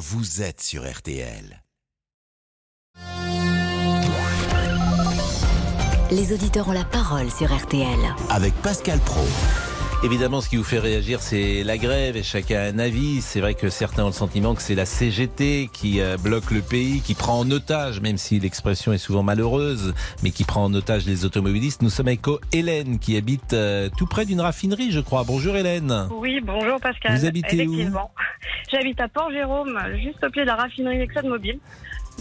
[0.00, 1.62] vous êtes sur RTL.
[6.10, 7.98] Les auditeurs ont la parole sur RTL.
[8.30, 9.26] Avec Pascal Pro.
[10.02, 13.20] Évidemment, ce qui vous fait réagir, c'est la grève et chacun a un avis.
[13.20, 16.62] C'est vrai que certains ont le sentiment que c'est la CGT qui euh, bloque le
[16.62, 19.92] pays, qui prend en otage, même si l'expression est souvent malheureuse,
[20.22, 21.82] mais qui prend en otage les automobilistes.
[21.82, 25.22] Nous sommes avec Hélène qui habite euh, tout près d'une raffinerie, je crois.
[25.24, 26.08] Bonjour Hélène.
[26.12, 27.18] Oui, bonjour Pascal.
[27.18, 28.10] Vous habitez Effectivement.
[28.72, 31.58] J'habite à Port-Jérôme, juste au pied de la raffinerie ExxonMobil.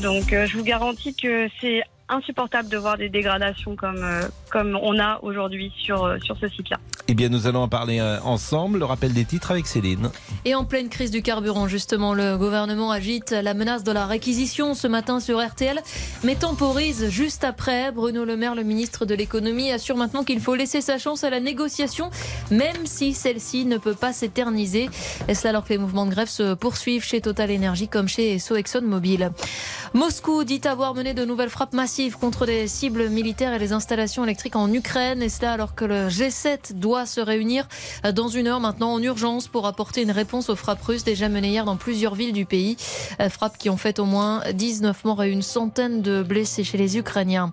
[0.02, 4.78] Donc euh, je vous garantis que c'est insupportable de voir des dégradations comme, euh, comme
[4.82, 6.78] on a aujourd'hui sur, euh, sur ce site-là.
[7.08, 8.80] Eh bien, nous allons en parler euh, ensemble.
[8.80, 10.10] Le rappel des titres avec Céline.
[10.46, 14.74] Et en pleine crise du carburant, justement, le gouvernement agite la menace de la réquisition
[14.74, 15.82] ce matin sur RTL,
[16.24, 17.92] mais temporise juste après.
[17.92, 21.30] Bruno Le Maire, le ministre de l'économie, assure maintenant qu'il faut laisser sa chance à
[21.30, 22.12] la négociation,
[22.52, 24.90] même si celle-ci ne peut pas s'éterniser.
[25.28, 28.36] Et cela alors que les mouvements de grève se poursuivent chez Total Energy comme chez
[28.36, 29.32] Esso ExxonMobil.
[29.96, 34.24] Moscou dit avoir mené de nouvelles frappes massives contre des cibles militaires et les installations
[34.24, 35.22] électriques en Ukraine.
[35.22, 37.68] Et cela alors que le G7 doit se réunir
[38.14, 41.50] dans une heure maintenant en urgence pour apporter une réponse aux frappes russes déjà menées
[41.50, 42.78] hier dans plusieurs villes du pays.
[43.30, 46.98] Frappes qui ont fait au moins 19 morts et une centaine de blessés chez les
[46.98, 47.52] Ukrainiens.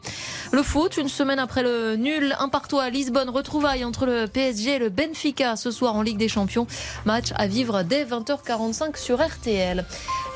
[0.52, 4.76] Le foot, une semaine après le nul, un partout à Lisbonne, retrouvailles entre le PSG
[4.76, 6.66] et le Benfica ce soir en Ligue des Champions.
[7.04, 9.84] Match à vivre dès 20h45 sur RTL.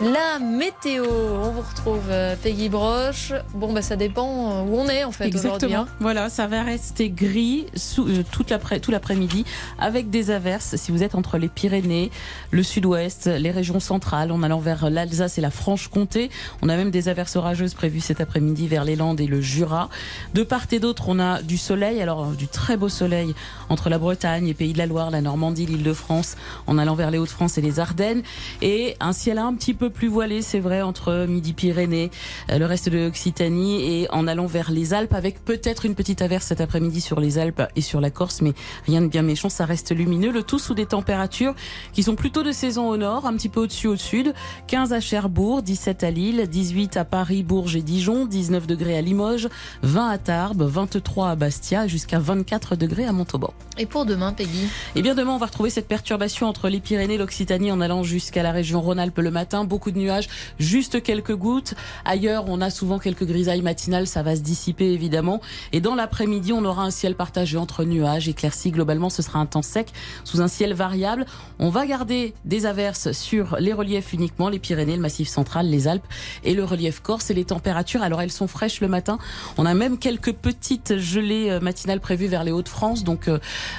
[0.00, 2.10] La météo, on vous retrouve
[2.42, 3.32] Peggy Broche.
[3.54, 5.48] Bon, bah ça dépend euh, où on est en fait aujourd'hui.
[5.50, 5.86] Exactement.
[6.00, 7.66] Voilà, ça va rester gris
[7.98, 9.44] euh, toute l'après, tout l'après-midi
[9.78, 10.76] avec des averses.
[10.76, 12.10] Si vous êtes entre les Pyrénées,
[12.50, 16.30] le sud-ouest, les régions centrales, en allant vers l'Alsace et la Franche-Comté,
[16.62, 19.88] on a même des averses orageuses prévues cet après-midi vers les Landes et le Jura.
[20.34, 23.34] De part et d'autre, on a du soleil, alors du très beau soleil
[23.68, 27.18] entre la Bretagne et Pays de la Loire, la Normandie, l'Île-de-France, en allant vers les
[27.18, 28.22] Hauts-de-France et les Ardennes,
[28.62, 32.10] et un ciel un petit peu plus voilé, c'est vrai, entre Midi-Pyrénées,
[32.50, 36.22] euh, le reste de l'Occitanie et en allant vers les Alpes avec peut-être une petite
[36.22, 38.52] averse cet après-midi sur les Alpes et sur la Corse, mais
[38.86, 40.30] rien de bien méchant, ça reste lumineux.
[40.30, 41.54] Le tout sous des températures
[41.92, 44.32] qui sont plutôt de saison au nord, un petit peu au-dessus au sud.
[44.68, 49.00] 15 à Cherbourg, 17 à Lille, 18 à Paris, Bourges et Dijon, 19 degrés à
[49.00, 49.48] Limoges,
[49.82, 53.52] 20 à Tarbes, 23 à Bastia, jusqu'à 24 degrés à Montauban.
[53.78, 54.68] Et pour demain, Peggy?
[54.94, 58.02] Eh bien demain, on va retrouver cette perturbation entre les Pyrénées et l'Occitanie en allant
[58.02, 59.64] jusqu'à la région Rhône-Alpes le matin.
[59.64, 61.74] Beaucoup de nuages, juste quelques gouttes.
[62.04, 65.40] Ailleurs, on a souvent quelques grisailles matinales, ça va se dissiper évidemment.
[65.72, 68.72] Et dans l'après-midi, on aura un ciel partagé entre nuages, éclaircis.
[68.72, 69.90] Globalement, ce sera un temps sec
[70.24, 71.24] sous un ciel variable.
[71.58, 75.88] On va garder des averses sur les reliefs uniquement, les Pyrénées, le Massif central, les
[75.88, 76.06] Alpes
[76.44, 77.30] et le relief corse.
[77.30, 79.16] Et les températures, alors elles sont fraîches le matin.
[79.56, 83.02] On a même quelques petites gelées euh, matinales prévues vers les Hauts-de-France.
[83.02, 83.38] Donc euh,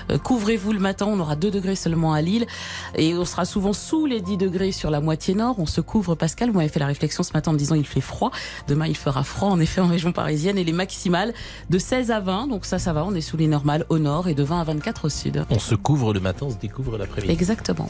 [0.10, 2.48] euh, couvrez-vous le matin, on aura 2 degrés seulement à Lille.
[2.96, 5.60] Et on sera souvent sous les 10 degrés sur la moitié nord.
[5.60, 6.50] On se couvre, Pascal.
[6.50, 8.32] Vous m'avez fait la réflexion ce matin en me disant il fait froid.
[8.68, 10.58] Demain, il fera froid, en effet, en région parisienne.
[10.58, 11.36] Et les maximales
[11.70, 12.31] de 16 à 20.
[12.48, 13.04] Donc ça, ça va.
[13.06, 15.46] On est sous les normales au nord et de 20 à 24 au sud.
[15.50, 17.32] On se couvre le matin, on se découvre l'après-midi.
[17.32, 17.90] Exactement.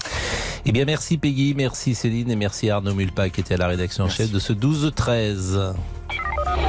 [0.65, 4.05] Eh bien, merci Peggy, merci Céline et merci Arnaud Mulpa qui était à la rédaction
[4.05, 5.73] en chef de ce 12-13.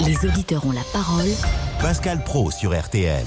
[0.04, 1.28] Les auditeurs ont la parole.
[1.80, 3.26] Pascal Pro sur RTL.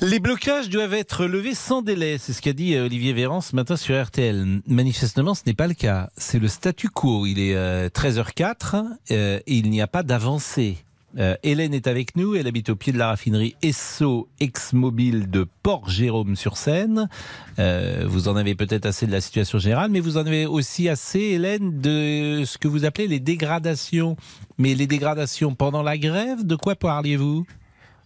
[0.00, 3.54] Les blocages doivent être levés sans délai, c'est ce qu'a dit euh, Olivier Véran ce
[3.54, 4.60] matin sur RTL.
[4.66, 6.10] Manifestement, ce n'est pas le cas.
[6.16, 7.24] C'est le statu quo.
[7.24, 10.78] Il est euh, 13h04 euh, et il n'y a pas d'avancée.
[11.18, 15.46] Euh, Hélène est avec nous, elle habite au pied de la raffinerie Esso Ex-Mobile de
[15.62, 17.08] Port-Jérôme-sur-Seine.
[17.58, 20.88] Euh, vous en avez peut-être assez de la situation générale, mais vous en avez aussi
[20.88, 24.16] assez, Hélène, de ce que vous appelez les dégradations.
[24.58, 27.46] Mais les dégradations pendant la grève, de quoi parliez-vous?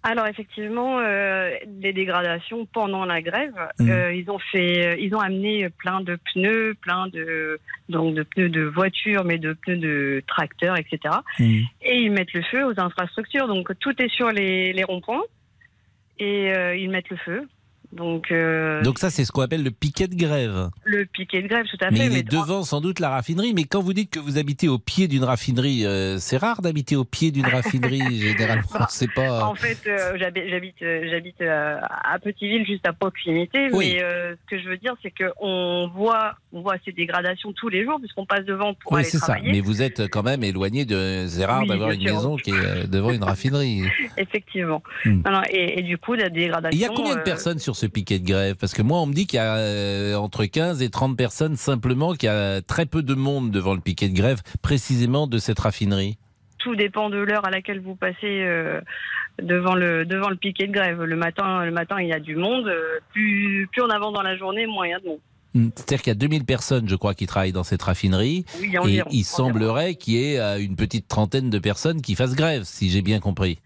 [0.08, 3.90] Alors effectivement, euh, des dégradations pendant la grève, Mhm.
[3.90, 7.58] euh, ils ont fait, euh, ils ont amené plein de pneus, plein de
[7.88, 11.12] donc de pneus de voitures, mais de pneus de tracteurs, etc.
[11.82, 13.48] Et ils mettent le feu aux infrastructures.
[13.48, 15.24] Donc tout est sur les, les ronds-points
[16.20, 17.48] et euh, ils mettent le feu.
[17.92, 20.70] Donc, euh, Donc ça, c'est ce qu'on appelle le piquet de grève.
[20.84, 22.06] le piquet de grève, tout à Mais fait.
[22.06, 23.52] il est devant sans doute la raffinerie.
[23.54, 26.96] Mais quand vous dites que vous habitez au pied d'une raffinerie, euh, c'est rare d'habiter
[26.96, 28.02] au pied d'une raffinerie.
[28.20, 29.44] Généralement, c'est pas.
[29.46, 33.68] En fait, euh, j'habite, j'habite, à Petiteville, juste à proximité.
[33.72, 33.94] Oui.
[33.94, 37.68] Mais ce que je veux dire, c'est que on voit, on voit ces dégradations tous
[37.68, 39.36] les jours, puisqu'on passe devant pour Oui, aller c'est ça.
[39.42, 41.26] Mais vous êtes quand même éloigné de.
[41.28, 42.14] C'est rare Oui, d'avoir une sûr.
[42.14, 43.82] maison qui est devant une raffinerie.
[44.16, 44.82] Effectivement.
[45.04, 45.22] Hmm.
[45.24, 46.76] Non, non, et, et du coup, la dégradation.
[46.76, 49.06] Il y a combien de personnes sur ce piquet de grève Parce que moi, on
[49.06, 52.62] me dit qu'il y a euh, entre 15 et 30 personnes simplement, qu'il y a
[52.62, 56.18] très peu de monde devant le piquet de grève, précisément de cette raffinerie.
[56.58, 58.80] Tout dépend de l'heure à laquelle vous passez euh,
[59.40, 61.02] devant le devant le piquet de grève.
[61.02, 62.66] Le matin, le matin, il y a du monde.
[62.66, 65.18] euh, Plus plus on avance dans la journée, moins il y a de monde.
[65.54, 65.68] Hmm.
[65.76, 68.44] C'est-à-dire qu'il y a 2000 personnes, je crois, qui travaillent dans cette raffinerie.
[68.60, 69.22] Oui, Et environ, il environ.
[69.24, 73.20] semblerait qu'il y ait une petite trentaine de personnes qui fassent grève, si j'ai bien
[73.20, 73.58] compris.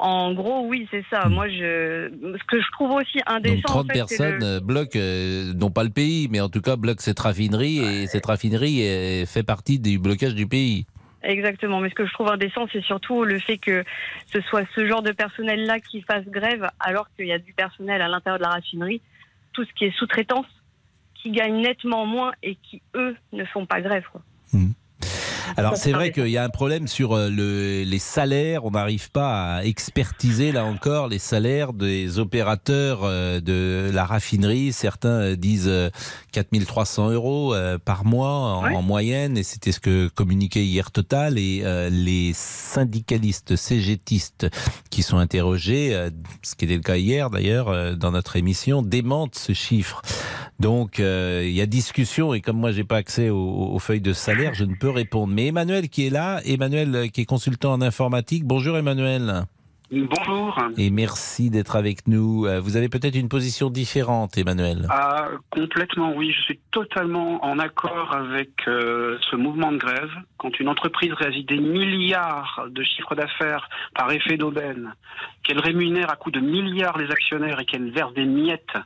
[0.00, 1.26] En gros, oui, c'est ça.
[1.26, 1.32] Hmm.
[1.34, 2.08] Moi, je,
[2.38, 3.54] ce que je trouve aussi indécent.
[3.54, 6.40] Donc 30 en fait, c'est personnes le- euh, bloquent, euh, non pas le pays, mais
[6.40, 10.46] en tout cas bloquent cette raffinerie, et cette raffinerie euh, fait partie du blocage du
[10.46, 10.86] pays.
[11.24, 11.80] Exactement.
[11.80, 13.82] Mais ce que je trouve indécent, c'est surtout le fait que
[14.32, 18.00] ce soit ce genre de personnel-là qui fasse grève, alors qu'il y a du personnel
[18.00, 19.00] à l'intérieur de la raffinerie,
[19.52, 20.46] tout ce qui est sous-traitance,
[21.20, 24.04] qui gagne nettement moins et qui, eux, ne font pas grève.
[24.12, 24.22] Quoi.
[25.56, 28.64] Alors c'est vrai qu'il y a un problème sur euh, le, les salaires.
[28.64, 34.72] On n'arrive pas à expertiser là encore les salaires des opérateurs euh, de la raffinerie.
[34.72, 35.90] Certains euh, disent euh,
[36.32, 37.54] 4300 euros
[37.84, 41.38] par mois en, moyenne, et c'était ce que communiquait hier Total.
[41.38, 44.46] Et euh, les syndicalistes CGTistes
[44.90, 46.08] qui sont interrogés,
[46.42, 50.02] ce qui était le cas hier d'ailleurs dans notre émission, démentent ce chiffre.
[50.60, 53.38] Donc euh, il y a discussion et comme moi j'ai pas accès aux,
[53.72, 55.32] aux feuilles de salaire, je ne peux répondre.
[55.32, 58.44] Mais Emmanuel qui est là, Emmanuel euh, qui est consultant en informatique.
[58.44, 59.44] Bonjour Emmanuel
[59.90, 60.58] Bonjour.
[60.76, 62.44] et merci d'être avec nous.
[62.44, 64.86] Euh, Vous avez peut-être une position différente, Emmanuel.
[64.90, 66.30] Ah, complètement, oui.
[66.36, 70.10] Je suis totalement en accord avec euh, ce mouvement de grève.
[70.36, 74.92] Quand une entreprise réalise des milliards de chiffres d'affaires par effet d'aubaine,
[75.42, 78.76] qu'elle rémunère à coups de milliards les actionnaires et qu'elle verse des miettes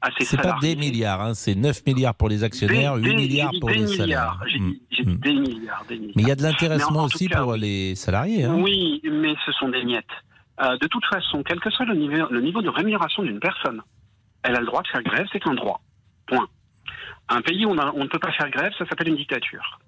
[0.00, 0.74] à ses C'est pas salariés.
[0.74, 3.78] des milliards, hein, c'est 9 milliards pour les actionnaires, Des- 8 des- milliards pour les
[3.80, 3.96] milliards.
[3.96, 4.40] salaires.
[4.46, 4.58] J'ai
[5.04, 5.16] Mm, mm.
[5.18, 6.12] des milliards, des milliards.
[6.16, 8.44] Mais il y a de l'intéressement aussi cas, pour les salariés.
[8.44, 8.54] Hein.
[8.60, 10.04] Oui, mais ce sont des miettes.
[10.60, 13.80] Euh, de toute façon, quel que soit le niveau, le niveau de rémunération d'une personne,
[14.42, 15.80] elle a le droit de faire grève, c'est un droit.
[16.26, 16.46] Point.
[17.28, 19.78] Un pays où on, a- on ne peut pas faire grève, ça s'appelle une dictature.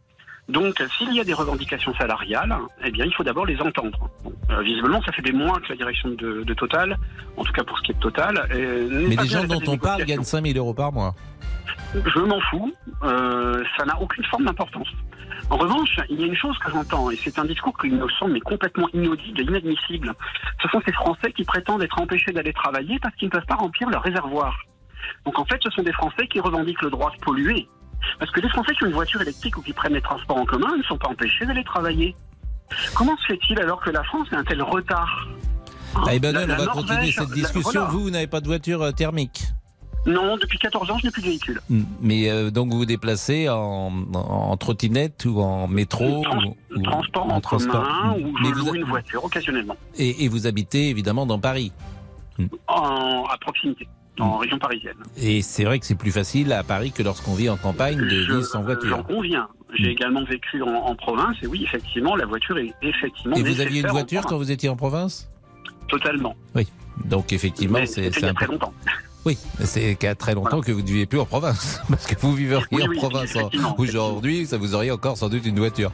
[0.50, 2.54] Donc, s'il y a des revendications salariales,
[2.84, 4.10] eh bien, il faut d'abord les entendre.
[4.24, 6.98] Bon, euh, visiblement, ça fait des mois que la direction de, de Total,
[7.36, 9.78] en tout cas pour ce qui est de Total, euh, Mais les gens dont on
[9.78, 11.14] parle gagnent 5000 euros par mois.
[11.94, 12.72] Je m'en fous.
[13.04, 14.88] Euh, ça n'a aucune forme d'importance.
[15.50, 18.08] En revanche, il y a une chose que j'entends, et c'est un discours qui me
[18.18, 20.12] semble mais complètement inaudible et inadmissible.
[20.62, 23.56] Ce sont ces Français qui prétendent être empêchés d'aller travailler parce qu'ils ne peuvent pas
[23.56, 24.56] remplir leur réservoir.
[25.24, 27.68] Donc en fait, ce sont des Français qui revendiquent le droit de polluer.
[28.18, 30.44] Parce que les Français qui ont une voiture électrique ou qui prennent les transports en
[30.46, 32.14] commun ne sont pas empêchés d'aller travailler.
[32.94, 35.28] Comment se fait-il alors que la France a un tel retard
[35.96, 37.70] Hein Ah, Emmanuel, La- on la va continuer cette la- discussion.
[37.80, 37.88] voilà.
[37.90, 39.42] Vous, vous n'avez pas de voiture euh, thermique
[40.06, 41.60] Non, depuis 14 ans, je n'ai plus de véhicule.
[41.68, 41.82] Mm.
[42.00, 43.56] Mais euh, donc vous vous déplacez en,
[44.14, 47.82] en, en trottinette ou en métro Trans- ou, ou- transport en, transport.
[47.82, 48.22] commun Mm.
[48.24, 51.72] ou Mais je vous loue une voiture occasionnellement et, et vous habitez évidemment dans Paris.
[52.68, 53.88] en, à proximité,
[54.20, 54.96] en région parisienne.
[55.16, 58.04] Et c'est vrai que c'est plus facile à Paris que lorsqu'on vit en campagne de
[58.06, 59.04] vivre sans J'en voiture.
[59.06, 59.48] conviens.
[59.74, 59.90] J'ai Mm.
[59.90, 63.80] également vécu en, en province et oui, effectivement, la voiture est effectivement Et vous aviez
[63.80, 65.30] une voiture quand vous étiez en province?
[65.88, 66.34] Totalement.
[67.04, 68.32] Donc effectivement, c'est c'était
[69.26, 69.36] il c'est y a très longtemps.
[69.36, 71.80] Oui, mais c'est qu'à très longtemps que vous ne vivez plus en province.
[71.88, 75.44] Parce que vous Oui, en oui, province effectivement, aujourd'hui, ça vous auriez encore sans doute
[75.46, 75.92] une voiture.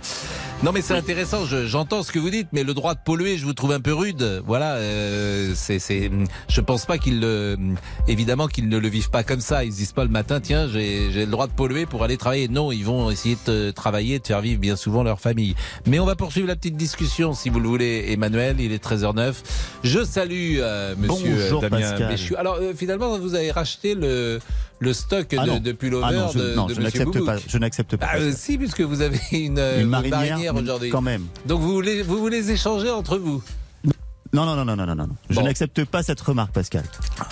[0.62, 3.36] Non mais c'est intéressant, je- j'entends ce que vous dites, mais le droit de polluer,
[3.36, 4.42] je vous trouve un peu rude.
[4.46, 6.10] Voilà, euh, c'est, c'est,
[6.48, 7.58] je pense pas qu'ils le,
[8.08, 9.64] évidemment qu'ils ne le vivent pas comme ça.
[9.64, 12.16] Ils se disent pas le matin, tiens, j'ai, j'ai le droit de polluer pour aller
[12.16, 12.48] travailler.
[12.48, 15.54] Non, ils vont essayer de travailler, de faire vivre bien souvent leur famille.
[15.86, 18.56] Mais on va poursuivre la petite discussion, si vous le voulez, Emmanuel.
[18.58, 19.34] Il est 13h09.
[19.82, 22.08] Je salue euh, Monsieur Bonjour, Damien Pascal.
[22.08, 22.34] Béchu.
[22.36, 24.38] Alors euh, finalement, vous avez racheté le,
[24.78, 25.58] le stock Ah de, non.
[25.60, 27.36] de pullover Ah non, je, de, non, de je n'accepte pas.
[27.46, 28.06] Je n'accepte pas.
[28.10, 30.90] Ah, euh, si, puisque vous avez une, euh, une marinière, mais aujourd'hui.
[30.90, 31.24] quand même.
[31.46, 33.42] Donc vous voulez, vous voulez échanger entre vous
[34.32, 35.16] Non, non, non, non, non, non, non.
[35.30, 35.42] Je Bon.
[35.42, 36.82] n'accepte pas cette remarque, Pascal.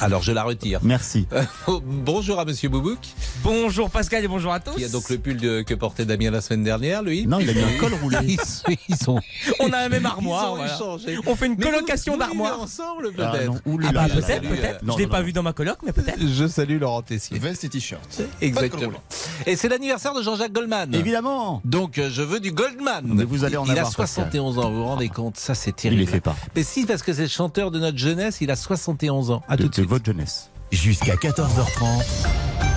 [0.00, 0.80] Alors je la retire.
[0.82, 1.26] Merci.
[1.66, 2.98] Oh, Bonjour à Monsieur Boubouk,
[3.42, 4.74] Bonjour Pascal et bonjour à tous.
[4.76, 7.26] qui a donc le pull de- que portait Damien la semaine dernière, lui.
[7.26, 8.18] Non, il a mis un col roulé.
[8.26, 9.20] Ils, sont- ils sont,
[9.60, 10.56] On a la même ils armoire.
[10.56, 10.78] voilà.
[11.26, 12.60] On fait une Mais colocation d'armoires.
[12.60, 13.46] ensemble Ah, peut-être.
[13.46, 13.90] non, oulala.
[14.04, 14.82] Ah bah je peut-être, salue, peut-être.
[14.82, 15.26] euh, Je l'ai non, pas non.
[15.26, 16.18] vu dans ma coloc, mais peut-être.
[16.26, 17.38] Je salue Laurent Tessier.
[17.38, 18.22] Veste et t-shirt.
[18.40, 18.98] Exactement.
[19.46, 20.94] Et c'est l'anniversaire de Jean-Jacques Goldman.
[20.94, 21.60] Évidemment.
[21.64, 23.02] Donc euh, je veux du Goldman.
[23.04, 25.70] Mais vous allez en il avoir, a 71 ans, vous vous rendez compte Ça c'est
[25.70, 26.00] Il terrible.
[26.00, 26.36] les fait pas.
[26.56, 29.42] Mais si, parce que c'est le chanteur de notre jeunesse, il a 71 ans.
[29.48, 29.88] À De, tout de de suite.
[29.88, 30.50] votre jeunesse.
[30.72, 32.04] Jusqu'à 14h30.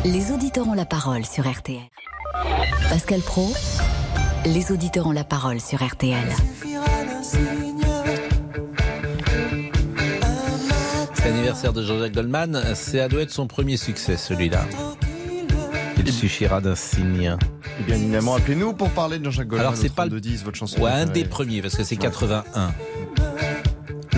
[0.05, 1.79] Les auditeurs ont la parole sur RTL.
[2.89, 3.51] Pascal Pro,
[4.45, 6.27] les auditeurs ont la parole sur RTL.
[11.13, 12.63] C'est l'anniversaire de Jean-Jacques Goldman.
[12.75, 14.65] Ça doit être son premier succès, celui-là.
[15.97, 17.35] Il suffira d'un signe.
[17.79, 19.67] Et bien évidemment, appelez-nous pour parler de Jean-Jacques Goldman.
[19.67, 20.79] Alors, c'est pas le- 32-10, votre chanson.
[20.81, 22.71] Ouais, un des premiers, parce que c'est 81.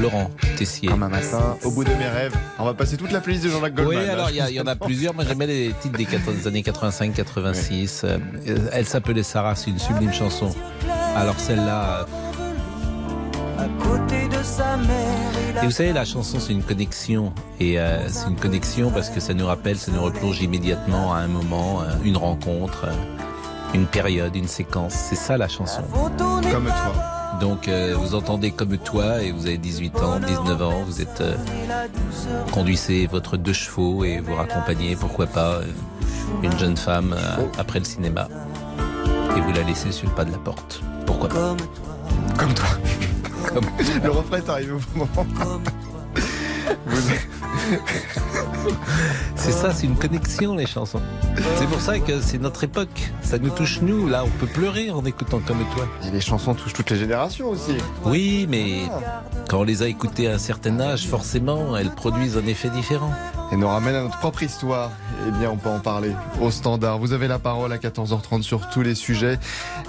[0.02, 0.90] Laurent Tessier.
[0.90, 2.36] Matin, au bout de mes rêves.
[2.58, 4.06] On va passer toute la playlist de Jean-Jacques Oui, Goldman.
[4.06, 4.14] là.
[4.14, 5.14] alors il y, en a plusieurs.
[5.14, 8.02] Moi j'aimais les titres des 80 des années 85-86.
[8.04, 8.18] Euh,
[8.72, 10.50] Elle s'appelait Sarah, c'est une sublime chanson.
[11.16, 12.06] Alors celle-là,
[13.60, 17.34] euh, à côté de Et vous savez, la chanson, c'est une connexion.
[17.60, 21.18] Et euh, c'est une connexion parce que ça nous rappelle, ça nous replonge immédiatement à
[21.20, 22.88] un moment, une rencontre,
[23.74, 24.94] une période, une séquence.
[24.94, 25.82] C'est ça la chanson.
[26.18, 27.19] Comme toi.
[27.40, 31.22] Donc euh, vous entendez comme toi et vous avez 18 ans, 19 ans, vous êtes
[31.22, 31.36] euh,
[32.52, 35.64] conduisez votre deux chevaux et vous raccompagnez, pourquoi pas, euh,
[36.44, 38.28] une jeune femme euh, après le cinéma
[39.38, 40.82] et vous la laissez sur le pas de la porte.
[41.06, 41.56] Pourquoi pas
[42.38, 42.68] Comme toi.
[43.54, 43.66] Comme-
[44.04, 45.28] Le refrain est arrivé au bon moment.
[46.86, 47.14] Vous-
[49.36, 51.02] C'est ça, c'est une connexion les chansons.
[51.58, 53.12] C'est pour ça que c'est notre époque.
[53.22, 54.08] Ça nous touche nous.
[54.08, 55.88] Là, on peut pleurer en écoutant comme toi.
[56.08, 57.76] Et les chansons touchent toutes les générations aussi.
[58.06, 58.82] Oui, mais
[59.50, 63.12] quand on les a écoutées à un certain âge, forcément, elles produisent un effet différent.
[63.52, 64.92] Et nous ramène à notre propre histoire.
[65.28, 67.00] Eh bien, on peut en parler au standard.
[67.00, 69.40] Vous avez la parole à 14h30 sur tous les sujets.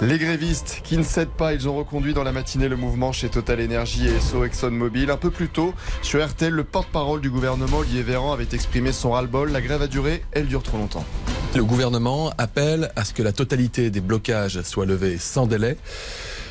[0.00, 3.28] Les grévistes qui ne cèdent pas, ils ont reconduit dans la matinée le mouvement chez
[3.28, 5.10] Total Energy et SO ExxonMobil.
[5.10, 9.10] Un peu plus tôt, sur RTL, le porte-parole du gouvernement, Olivier Véran, avait exprimé son
[9.10, 9.50] ras-le-bol.
[9.52, 11.04] La grève a duré, elle dure trop longtemps.
[11.54, 15.76] Le gouvernement appelle à ce que la totalité des blocages soit levée sans délai.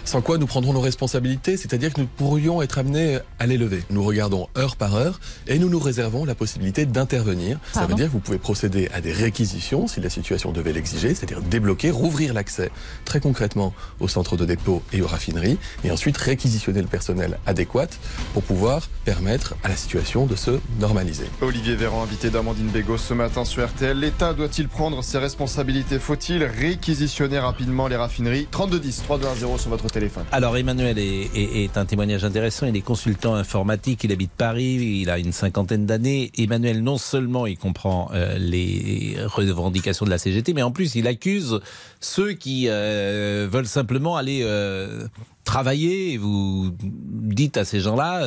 [0.05, 3.83] Sans quoi nous prendrons nos responsabilités, c'est-à-dire que nous pourrions être amenés à les lever.
[3.89, 7.59] Nous regardons heure par heure et nous nous réservons la possibilité d'intervenir.
[7.73, 11.13] Ça veut dire que vous pouvez procéder à des réquisitions si la situation devait l'exiger,
[11.13, 12.71] c'est-à-dire débloquer, rouvrir l'accès
[13.05, 17.87] très concrètement au centre de dépôt et aux raffineries, et ensuite réquisitionner le personnel adéquat
[18.33, 21.25] pour pouvoir permettre à la situation de se normaliser.
[21.41, 23.97] Olivier Véran, invité d'Amandine Bégaud ce matin sur RTL.
[23.97, 25.99] L'État doit-il prendre ses responsabilités?
[25.99, 28.47] Faut-il réquisitionner rapidement les raffineries?
[28.51, 29.88] 3210, 3210 sur votre
[30.31, 32.67] Alors Emmanuel est, un témoignage intéressant.
[32.67, 36.31] Il est consultant informatique, il habite Paris, il a une cinquantaine d'années.
[36.37, 41.07] Emmanuel, non seulement il comprend euh, les revendications de la CGT, mais en plus il
[41.07, 41.59] accuse
[41.99, 45.07] ceux qui euh, veulent simplement aller euh,
[45.43, 46.17] travailler.
[46.17, 48.25] Vous dites à ces gens-là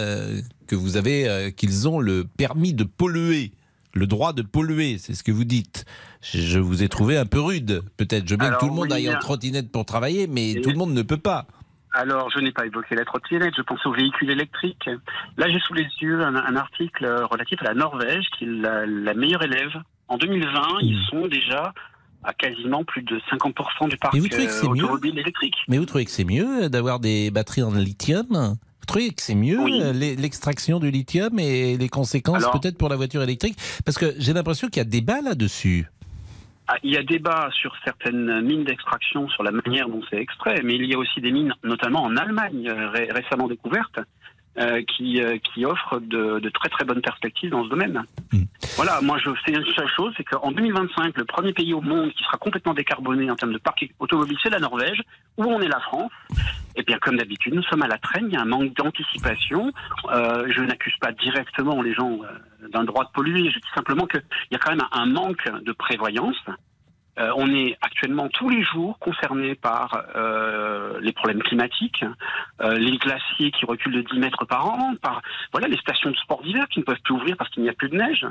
[0.66, 3.52] qu'ils ont le permis de polluer.
[3.94, 5.84] Le droit de polluer, c'est ce que vous dites.
[6.22, 7.82] Je, vous ai trouvé un peu rude.
[7.96, 10.26] Peut-être, je veux bien Alors, que tout le monde oui, aille en trottinette pour travailler,
[10.26, 11.46] mais tout le monde ne peut pas.
[11.94, 14.88] Alors, je n'ai pas évoqué la trottinette, je pense aux véhicules électriques.
[15.36, 18.86] Là, j'ai sous les yeux un, un article relatif à la Norvège, qui est la,
[18.86, 19.72] la meilleure élève.
[20.08, 21.74] En 2020, ils sont déjà
[22.24, 25.56] à quasiment plus de 50% du parc Mais vous trouvez que euh, mieux automobile électrique.
[25.68, 28.56] Mais vous trouvez que c'est mieux d'avoir des batteries en lithium?
[28.86, 29.80] Trouvez que c'est mieux Oui.
[29.82, 33.56] euh, l'e- l'extraction du lithium et les conséquences peut-être pour la voiture électrique?
[33.84, 35.86] Parce que j'ai l'impression qu'il y a débat là-dessus.
[36.68, 40.60] Ah, il y a débat sur certaines mines d'extraction, sur la manière dont c'est extrait,
[40.64, 43.98] mais il y a aussi des mines, notamment en Allemagne, euh, ré- récemment découvertes,
[44.58, 48.02] euh, qui, euh, qui offrent de, de très très bonnes perspectives dans ce domaine.
[48.32, 48.42] Mm.
[48.76, 52.12] Voilà, moi je sais une seule chose, c'est qu'en 2025, le premier pays au monde
[52.12, 55.00] qui sera complètement décarboné en termes de parc automobile, c'est la Norvège,
[55.38, 56.12] où on est la France.
[56.76, 59.72] Et bien comme d'habitude, nous sommes à la traîne, il y a un manque d'anticipation.
[60.10, 64.06] Euh, je n'accuse pas directement les gens euh, d'un droit de polluer, je dis simplement
[64.06, 66.36] qu'il y a quand même un manque de prévoyance.
[67.18, 72.04] Euh, on est actuellement tous les jours concernés par euh, les problèmes climatiques,
[72.62, 75.20] euh, les glaciers qui reculent de 10 mètres par an, par
[75.52, 77.74] voilà les stations de sport d'hiver qui ne peuvent plus ouvrir parce qu'il n'y a
[77.74, 78.26] plus de neige.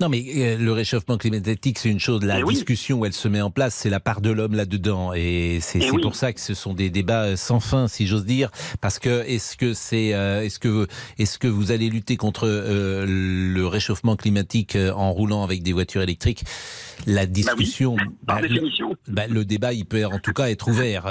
[0.00, 2.22] Non, mais euh, le réchauffement climatique, c'est une chose.
[2.24, 2.54] La Eh oui.
[2.54, 5.12] discussion où elle se met en place, c'est la part de l'homme là-dedans.
[5.14, 6.02] Et c'est Eh oui.
[6.02, 8.50] pour ça que ce sont des débats euh, sans fin, si j'ose dire.
[8.80, 10.86] Parce que est-ce que c'est, euh, est-ce que,
[11.18, 16.02] est-ce que vous allez lutter contre euh, le réchauffement climatique en roulant avec des voitures
[16.02, 16.44] électriques?
[17.06, 17.96] La discussion,
[18.26, 18.94] Par bah, le- définition.
[19.08, 21.06] bah, le débat, il peut en tout cas être ouvert.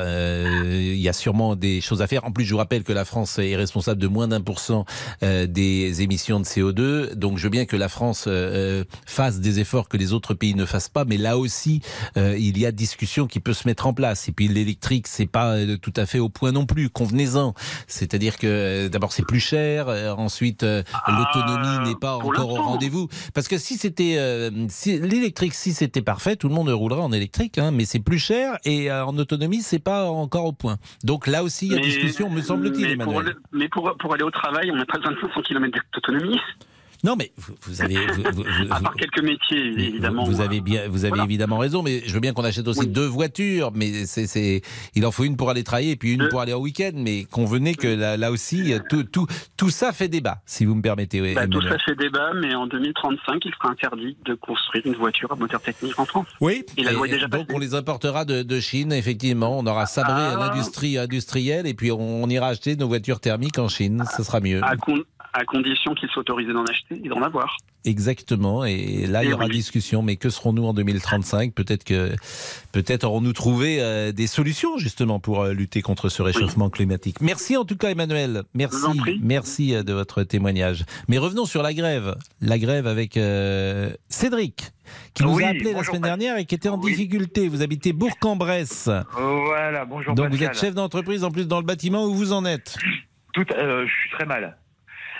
[0.65, 2.23] Il y a sûrement des choses à faire.
[2.25, 4.85] En plus, je vous rappelle que la France est responsable de moins d'un pour cent
[5.21, 7.13] des émissions de CO2.
[7.15, 10.55] Donc, je veux bien que la France euh, fasse des efforts que les autres pays
[10.55, 11.05] ne fassent pas.
[11.05, 11.81] Mais là aussi,
[12.17, 14.27] euh, il y a discussion qui peut se mettre en place.
[14.27, 16.89] Et puis, l'électrique, c'est pas euh, tout à fait au point non plus.
[16.89, 17.53] Convenez-en.
[17.87, 19.87] C'est-à-dire que euh, d'abord, c'est plus cher.
[19.89, 23.07] Euh, ensuite, euh, l'autonomie n'est pas encore au rendez-vous.
[23.33, 27.11] Parce que si c'était euh, si, l'électrique, si c'était parfait, tout le monde roulerait en
[27.11, 27.57] électrique.
[27.57, 30.77] Hein, mais c'est plus cher et euh, en autonomie, c'est pas encore au point.
[31.03, 33.27] Donc là aussi, il y a Mais- discussion, me semble-t-il, mais pour, Emmanuel.
[33.33, 36.39] aller- mais pour, pour aller au travail, on n'a pas besoin de 500 km d'autonomie.
[37.03, 37.95] Non, mais vous, vous avez.
[37.95, 40.23] vous- À part quelques métiers, évidemment.
[40.23, 41.23] Vous, vous avez bien, vous avez Voilà.
[41.25, 42.87] évidemment raison, mais je veux bien qu'on achète aussi Oui.
[42.87, 44.61] deux voitures, mais c'est, c'est,
[44.95, 46.91] il en faut une pour aller travailler et puis une pour aller au week-end.
[46.95, 50.81] Mais convenez que là, là aussi, tout, tout, tout ça fait débat, si vous me
[50.81, 51.33] permettez.
[51.33, 55.31] Bah, tout ça fait débat, mais en 2035, il sera interdit de construire une voiture
[55.31, 56.27] à moteur technique en France.
[56.39, 57.55] Oui, Et la loi est déjà donc passée.
[57.55, 59.59] on les importera de, de Chine, effectivement.
[59.59, 60.37] On aura sabré Ah.
[60.39, 64.03] l'industrie industrielle et puis on, on ira acheter nos voitures thermiques en Chine.
[64.15, 64.61] Ce sera mieux.
[64.63, 65.03] À, con-
[65.33, 67.57] à condition qu'ils soient autorisés d'en acheter et d'en avoir.
[67.85, 68.63] Exactement.
[68.65, 69.51] Et là, il y aura oui.
[69.51, 70.01] discussion.
[70.01, 72.11] Mais que serons-nous en 2035 Peut-être que,
[72.71, 77.19] peut-être aurons-nous trouvé euh, des solutions justement pour euh, lutter contre ce réchauffement climatique.
[77.19, 78.43] Merci en tout cas, Emmanuel.
[78.53, 78.77] Merci,
[79.21, 80.85] merci euh, de votre témoignage.
[81.07, 82.15] Mais revenons sur la grève.
[82.39, 84.71] La grève avec euh, Cédric,
[85.13, 86.91] qui nous Oui, a appelé la semaine dernière et qui était en Oui.
[86.91, 87.47] difficulté.
[87.49, 88.89] Vous habitez Bourg-en-Bresse.
[89.17, 92.45] Voilà, bonjour Donc vous êtes chef d'entreprise en plus dans le bâtiment où vous en
[92.45, 92.77] êtes.
[93.33, 94.55] Tout, euh, je suis très mal.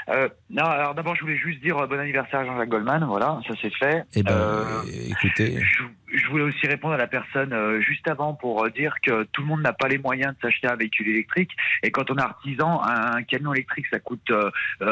[0.10, 3.06] Euh, non, alors d'abord, je voulais juste dire euh, bon anniversaire à Jean-Jacques Goldman.
[3.06, 4.04] Voilà, ça c'est fait.
[4.16, 5.60] Eh ben, Euh, écoutez.
[5.62, 5.84] je,
[6.18, 9.42] je voulais aussi répondre à la personne euh, juste avant pour euh, dire que tout
[9.42, 11.52] le monde n'a pas les moyens de s'acheter un véhicule électrique.
[11.84, 14.50] Et quand on est artisan, un, un camion électrique, ça coûte euh,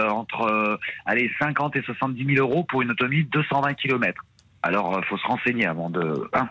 [0.10, 4.24] entre allez, 50 et 70 000 euros pour une autonomie de 220 km.
[4.64, 6.30] Alors, il faut se renseigner avant de.
[6.34, 6.48] hein.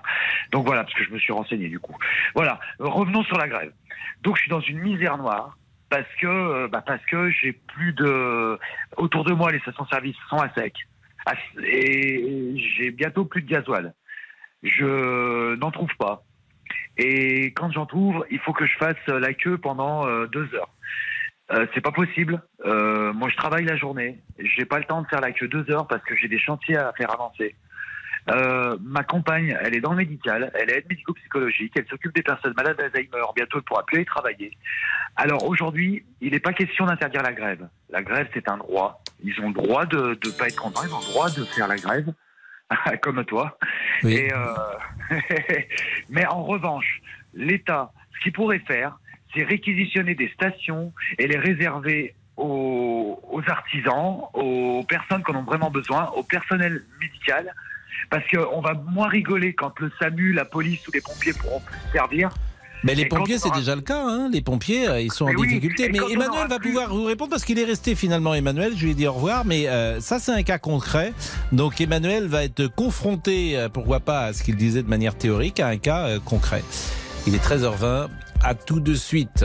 [0.50, 1.96] Donc voilà, parce que je me suis renseigné du coup.
[2.34, 3.72] Voilà, revenons sur la grève.
[4.22, 5.56] Donc je suis dans une misère noire
[5.90, 8.58] parce que euh, bah, parce que j'ai plus de
[8.96, 10.74] autour de moi les stations-service sont à sec
[11.62, 13.92] et j'ai bientôt plus de gasoil.
[14.62, 16.24] Je n'en trouve pas.
[16.96, 20.70] Et quand j'en trouve, il faut que je fasse la queue pendant euh, deux heures.
[21.52, 22.42] Euh, c'est pas possible.
[22.64, 24.20] Moi, je travaille la journée.
[24.38, 26.76] J'ai pas le temps de faire la queue deux heures parce que j'ai des chantiers
[26.76, 27.54] à faire avancer.
[28.30, 32.22] Euh, ma compagne, elle est dans le médical, elle est aide médico-psychologique, elle s'occupe des
[32.22, 33.24] personnes malades d'Alzheimer.
[33.34, 34.56] Bientôt, elle pourra plus aller travailler.
[35.16, 37.68] Alors aujourd'hui, il n'est pas question d'interdire la grève.
[37.90, 39.02] La grève, c'est un droit.
[39.22, 41.66] Ils ont le droit de ne pas être contents, ils ont le droit de faire
[41.66, 42.12] la grève,
[43.02, 43.58] comme toi.
[44.04, 44.14] Oui.
[44.14, 45.18] Et, euh,
[46.08, 47.00] mais en revanche,
[47.34, 48.98] l'État, ce qu'il pourrait faire,
[49.34, 55.42] c'est réquisitionner des stations et les réserver aux, aux artisans, aux personnes qui en ont
[55.42, 57.54] vraiment besoin, au personnel médical,
[58.10, 61.76] parce qu'on va moins rigoler quand le SAMU, la police ou les pompiers pourront plus
[61.86, 62.28] se servir.
[62.82, 64.02] Mais les Et pompiers, c'est aura- déjà le cas.
[64.06, 64.30] Hein.
[64.32, 65.84] Les pompiers, euh, ils sont Mais en oui, difficulté.
[65.84, 68.32] et Mais Emmanuel va plus- pouvoir vous répondre parce qu'il est resté finalement.
[68.32, 69.44] Emmanuel, je lui ai dit au revoir.
[69.44, 71.12] Mais euh, ça, c'est un cas concret.
[71.52, 75.60] Donc Emmanuel va être confronté, euh, pourquoi pas, à ce qu'il disait de manière théorique,
[75.60, 76.64] à un cas euh, concret.
[77.26, 78.08] Il est 13h20.
[78.42, 79.44] À tout de suite.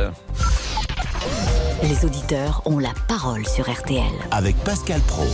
[1.84, 4.01] Les auditeurs ont la parole sur RTL.
[4.31, 5.25] Avec Pascal Pro.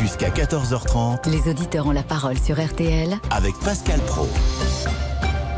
[0.00, 4.28] Jusqu'à 14h30 Les auditeurs ont la parole sur RTL avec Pascal Pro.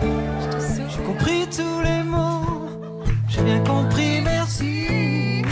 [0.01, 2.69] J'ai compris tous les mots,
[3.29, 5.43] j'ai bien compris, merci.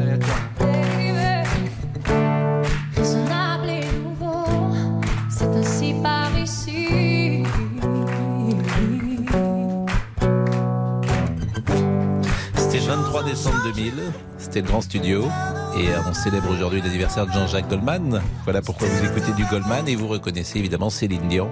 [0.00, 0.34] Allez, à toi.
[2.96, 4.44] Raisonnable et nouveau,
[5.28, 7.44] c'est ainsi par ici.
[12.56, 13.92] C'était le 23 décembre 2000.
[14.38, 15.24] C'était le grand studio.
[15.76, 18.20] Et euh, on célèbre aujourd'hui l'anniversaire de Jean-Jacques Goldman.
[18.44, 19.88] Voilà pourquoi vous écoutez du Goldman.
[19.88, 21.50] Et vous reconnaissez évidemment Céline Dion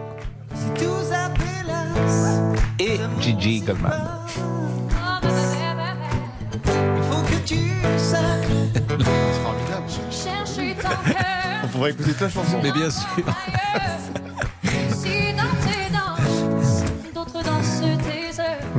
[2.78, 3.92] et Gigi Goldman.
[11.64, 12.60] On pourrait écouter ta chanson.
[12.62, 13.24] Mais bien sûr.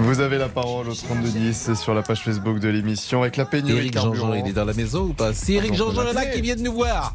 [0.10, 3.74] Vous avez la parole au 3210 sur la page Facebook de l'émission avec la pénurie
[3.74, 5.34] de Eric Jean-Jean, il est dans la maison ou pas?
[5.34, 7.14] Si Eric on peut Jean-Jean est là, qui vient de nous voir.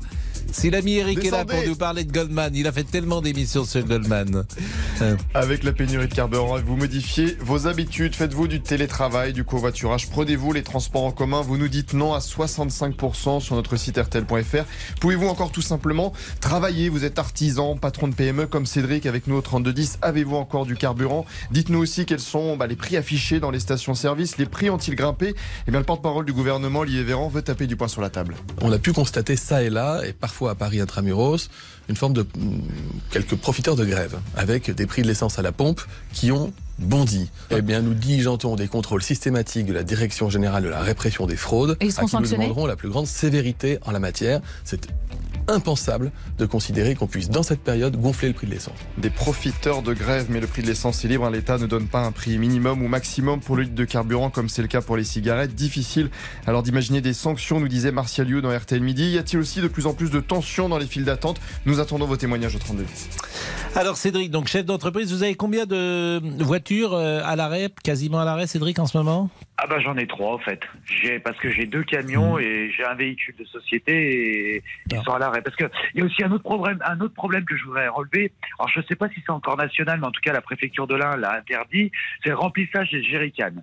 [0.55, 1.55] Si l'ami Eric est là Descendez.
[1.63, 4.45] pour nous parler de Goldman, il a fait tellement d'émissions sur Goldman.
[5.03, 10.09] Euh, Avec la pénurie de carburant, vous modifiez vos habitudes, faites-vous du télétravail, du covoiturage,
[10.09, 14.65] prenez-vous les transports en commun, vous nous dites non à 65% sur notre site rtl.fr.
[15.01, 19.35] Pouvez-vous encore tout simplement travailler, vous êtes artisan, patron de PME comme Cédric avec nous
[19.35, 21.27] au 3210, avez-vous encore du carburant?
[21.51, 25.35] Dites-nous aussi quels sont bah, les prix affichés dans les stations-service, les prix ont-ils grimpé?
[25.67, 28.37] Eh bien le porte-parole du gouvernement, Olivier Véran, veut taper du poing sur la table.
[28.63, 31.49] On a pu constater ça et là, et parfois à Paris intramuros,
[31.89, 32.61] une forme de mm,
[33.11, 35.81] quelques profiteurs de grève, avec des prix de l'essence à la pompe
[36.13, 37.31] qui ont bondi.
[37.51, 41.37] Eh bien, nous diligentons des contrôles systématiques de la Direction générale de la répression des
[41.37, 44.41] fraudes, Et ils à qui nous demanderons la plus grande sévérité en la matière.
[44.65, 44.89] C'est
[45.49, 48.79] impensable de considérer qu'on puisse, dans cette période, gonfler le prix de l'essence.
[48.99, 51.29] Des profiteurs de grève, mais le prix de l'essence est libre.
[51.31, 54.49] L'État ne donne pas un prix minimum ou maximum pour le litre de carburant, comme
[54.49, 55.55] c'est le cas pour les cigarettes.
[55.55, 56.11] Difficile
[56.47, 59.13] alors d'imaginer des sanctions, nous disait Martial Liu dans RTL Midi.
[59.13, 61.41] Y a-t-il aussi de plus en plus de tensions dans les files d'attente?
[61.67, 62.85] Nous attendons vos témoignages au 32
[63.75, 68.25] Alors Cédric, donc chef d'entreprise, vous avez combien de voitures euh, à l'arrêt, quasiment à
[68.25, 69.31] l'arrêt Cédric en ce moment?
[69.65, 70.61] Ah bah j'en ai trois en fait.
[70.85, 75.13] J'ai parce que j'ai deux camions et j'ai un véhicule de société et ils sont
[75.13, 75.41] à l'arrêt.
[75.41, 77.89] Parce que il y a aussi un autre problème, un autre problème que je voudrais
[77.89, 78.31] relever.
[78.59, 80.95] Alors je sais pas si c'est encore national, mais en tout cas la préfecture de
[80.97, 81.91] l'Ain l'a interdit.
[82.23, 83.63] C'est le remplissage des jerrycans.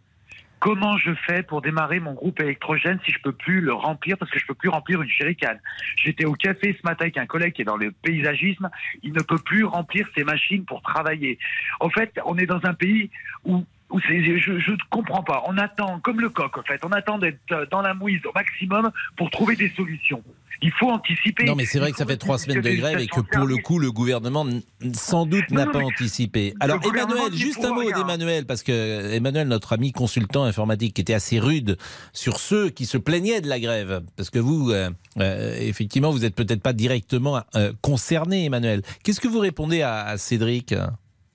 [0.57, 4.31] Comment je fais pour démarrer mon groupe électrogène si je peux plus le remplir parce
[4.31, 5.55] que je peux plus remplir une jerrycan?
[5.97, 8.71] J'étais au café ce matin avec un collègue qui est dans le paysagisme.
[9.03, 11.37] Il ne peut plus remplir ses machines pour travailler.
[11.79, 13.11] En fait, on est dans un pays
[13.45, 13.65] où
[13.99, 15.43] Je ne comprends pas.
[15.47, 18.31] On attend, comme le coq en fait, on attend d'être euh, dans la mouise au
[18.33, 20.23] maximum pour trouver des solutions.
[20.63, 21.45] Il faut anticiper.
[21.45, 23.57] Non, mais c'est vrai que ça fait trois semaines de grève et que pour le
[23.57, 24.45] coup, le gouvernement
[24.93, 26.53] sans doute n'a pas anticipé.
[26.59, 31.01] Alors, Emmanuel, juste un mot d'Emmanuel, parce que euh, Emmanuel, notre ami consultant informatique, qui
[31.01, 31.77] était assez rude
[32.13, 34.03] sur ceux qui se plaignaient de la grève.
[34.15, 38.83] Parce que vous, euh, euh, effectivement, vous n'êtes peut-être pas directement euh, concerné, Emmanuel.
[39.03, 40.75] Qu'est-ce que vous répondez à, à Cédric?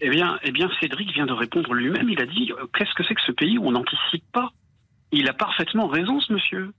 [0.00, 2.08] Eh bien, eh bien, Cédric vient de répondre lui-même.
[2.10, 4.50] Il a dit euh, Qu'est-ce que c'est que ce pays où on n'anticipe pas?
[5.12, 6.72] Il a parfaitement raison, ce monsieur.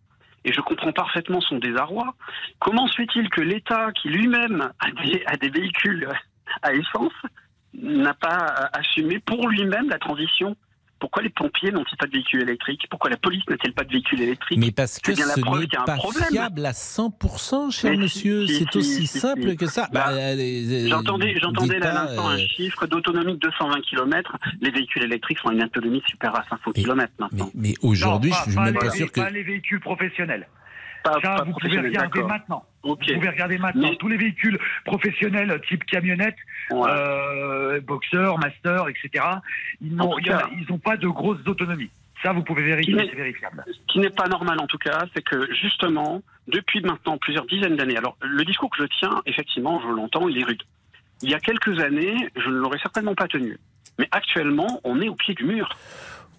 [0.45, 2.13] Et je comprends parfaitement son désarroi.
[2.59, 6.07] Comment se fait-il que l'État, qui lui-même a des, a des véhicules
[6.61, 7.13] à essence,
[7.73, 10.55] n'a pas euh, assumé pour lui-même la transition?
[10.99, 14.21] Pourquoi les pompiers n'ont-ils pas de véhicules électriques Pourquoi la police n'a-t-elle pas de véhicules
[14.21, 16.25] électriques Mais parce que C'est bien ce n'est pas problème.
[16.29, 18.47] fiable à 100%, cher Mais monsieur.
[18.47, 19.57] si, C'est si, aussi si, simple si.
[19.57, 19.87] que ça.
[19.91, 20.35] Bah, Bah,
[20.87, 24.35] J'entendais, j'entendais là à l'instant un euh, chiffre d'autonomie de 220 km.
[24.61, 27.49] Les véhicules électriques sont à une autonomie supérieure à 500 km maintenant.
[27.55, 29.19] Mais aujourd'hui, je suis même les, pas sûr que.
[29.21, 30.47] pas les véhicules professionnels.
[31.03, 32.65] Pas, Ça, pas vous pouvez regarder maintenant.
[32.87, 33.89] Vous pouvez regarder maintenant.
[33.89, 36.35] Mais- Tous les véhicules professionnels type camionnette,
[36.71, 36.89] Ouais.
[36.89, 39.23] euh, boxer, master, etc.,
[39.81, 41.89] ils n'ont pas de grosses autonomies.
[42.23, 43.63] Ça, vous pouvez vérifier, c'est vérifiable.
[43.67, 47.75] Ce qui n'est pas normal en tout cas, c'est que justement, depuis maintenant plusieurs dizaines
[47.75, 50.63] d'années, alors le discours que je tiens, effectivement, je l'entends, il est rude.
[51.21, 53.57] Il y a quelques années, je ne l'aurais certainement pas tenu.
[53.99, 55.69] Mais actuellement, on est au pied du mur.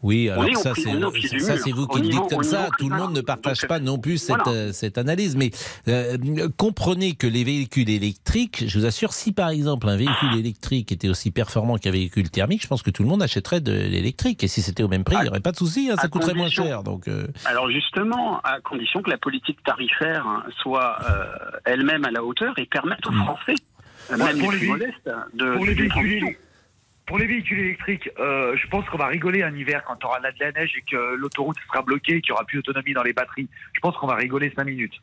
[0.03, 2.69] Oui, alors ça, c'est ça, c'est vous qui le dites comme ça.
[2.79, 4.53] Tout le monde ne partage Donc, pas non plus cette, voilà.
[4.53, 5.35] euh, cette analyse.
[5.37, 5.51] Mais
[5.89, 6.17] euh,
[6.57, 11.09] comprenez que les véhicules électriques, je vous assure, si par exemple un véhicule électrique était
[11.09, 14.45] aussi performant qu'un véhicule thermique, je pense que tout le monde achèterait de l'électrique.
[14.45, 15.89] Et si c'était au même prix, il n'y aurait pas de souci.
[15.91, 16.85] hein, ça à coûterait moins cher.
[16.85, 21.25] Donc, euh, Alors justement, à condition que la politique tarifaire hein, soit euh,
[21.65, 23.55] elle-même à la hauteur et permette aux Français,
[24.13, 26.27] euh, Ouais, même pour les plus modestes, de, pour les de véhicules transition.
[26.29, 26.37] élec-
[27.09, 30.07] pour les véhicules électriques, euh, je pense qu'on va rigoler un hiver quand il y
[30.07, 32.93] aura de la neige et que l'autoroute sera bloquée et qu'il n'y aura plus d'autonomie
[32.93, 33.49] dans les batteries.
[33.73, 34.95] Je pense qu'on va rigoler 5 minutes.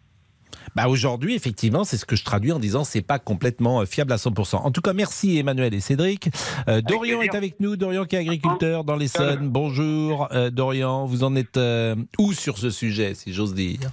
[0.75, 4.11] Bah aujourd'hui, effectivement, c'est ce que je traduis en disant c'est pas complètement euh, fiable
[4.13, 4.57] à 100%.
[4.57, 6.29] En tout cas, merci Emmanuel et Cédric.
[6.67, 9.49] Euh, Dorian est avec nous, Dorian qui est agriculteur dans l'Essonne.
[9.49, 13.89] Bonjour euh, Dorian, vous en êtes euh, où sur ce sujet, si j'ose dire?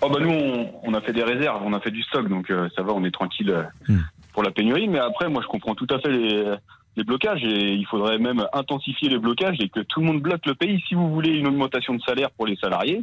[0.00, 2.50] Oh bah nous, on, on a fait des réserves, on a fait du stock, donc
[2.50, 4.00] euh, ça va, on est tranquille euh, Hmm.
[4.32, 4.86] pour la pénurie.
[4.88, 6.54] Mais après, moi, je comprends tout à fait les,
[6.98, 10.44] les blocages et il faudrait même intensifier les blocages et que tout le monde bloque
[10.46, 10.82] le pays.
[10.88, 13.02] Si vous voulez une augmentation de salaire pour les salariés,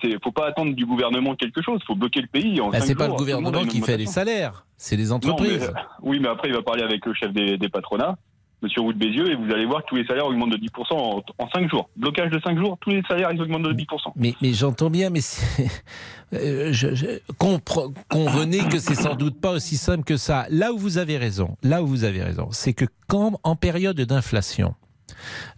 [0.00, 2.60] c'est faut pas attendre du gouvernement quelque chose, faut bloquer le pays.
[2.60, 5.30] En Bah, C'est pas jours, le gouvernement qui fait les salaires, c'est les Non, mais,
[5.30, 5.72] entreprises.
[5.76, 8.16] euh, oui, mais après, il va parler avec le chef des, des patronats,
[8.62, 11.50] Monsieur Bézieux, et vous allez voir que tous les salaires augmentent de 10% en, en
[11.50, 11.90] 5 jours.
[11.96, 14.12] Blocage de 5 jours, tous les salaires, ils augmentent de 10%.
[14.16, 15.20] Mais, j'entends bien, mais
[16.32, 20.46] euh, je, convenez que c'est sans doute pas aussi simple que ça.
[20.50, 24.00] Là où vous avez raison, là où vous avez raison, c'est que quand en période
[24.00, 24.74] d'inflation,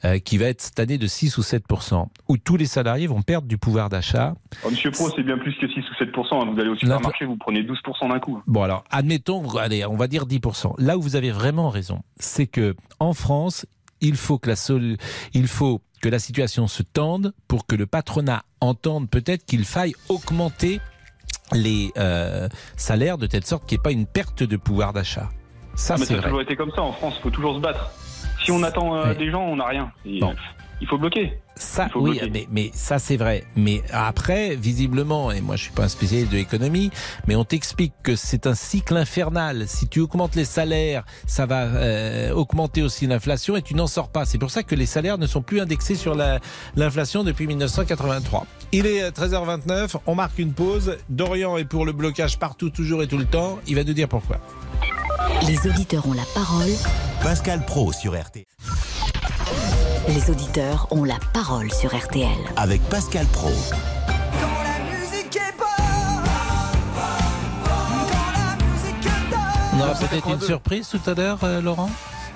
[0.05, 1.65] euh, qui va être cette année de 6 ou 7
[2.29, 4.35] où tous les salariés vont perdre du pouvoir d'achat.
[4.65, 6.43] Oh, Monsieur Pro, c'est bien plus que 6 ou 7%.
[6.43, 6.51] hein.
[6.53, 8.43] Vous allez au supermarché, vous prenez 12% d'un coup.
[8.47, 10.41] Bon alors, admettons, allez, on va dire 10
[10.79, 13.67] Là où vous avez vraiment raison, c'est que en France,
[14.01, 14.97] il faut que la sol-
[15.35, 19.95] il faut que la situation se tende pour que le patronat entende peut-être qu'il faille
[20.09, 20.81] augmenter
[21.53, 25.29] les euh, salaires de telle sorte qu'il n'y ait pas une perte de pouvoir d'achat.
[25.75, 27.61] Ça, Ah, mais ça a toujours été comme ça en France, il faut toujours se
[27.61, 27.91] battre.
[28.49, 29.15] Si on attend euh, Ouais.
[29.15, 29.93] des gens, on n'a rien.
[30.07, 30.35] Et, Bon.
[30.79, 31.39] Euh, Il faut bloquer.
[31.57, 32.31] Ça, faut oui, bloquer.
[32.31, 33.45] mais, mais ça c'est vrai.
[33.57, 36.91] Mais après, visiblement, et moi je suis pas un spécialiste de l'économie,
[37.27, 39.65] mais on t'explique que c'est un cycle infernal.
[39.67, 44.09] Si tu augmentes les salaires, ça va euh, augmenter aussi l'inflation et tu n'en sors
[44.09, 44.25] pas.
[44.25, 46.39] C'est pour ça que les salaires ne sont plus indexés sur la-
[46.77, 48.47] l'inflation depuis 1983.
[48.71, 50.97] Il est euh, 13h29, on marque une pause.
[51.09, 53.59] Dorian est pour le blocage partout, toujours et tout le temps.
[53.67, 54.39] Il va nous dire pourquoi.
[55.49, 56.71] Les auditeurs ont la parole.
[57.23, 58.45] Pascal Pro sur RT.
[60.09, 62.39] Les auditeurs ont la parole sur RTL.
[62.57, 63.51] Avec Pascal Pro.
[69.75, 71.91] On aura peut-être une surprise tout à l'heure, euh, Laurent?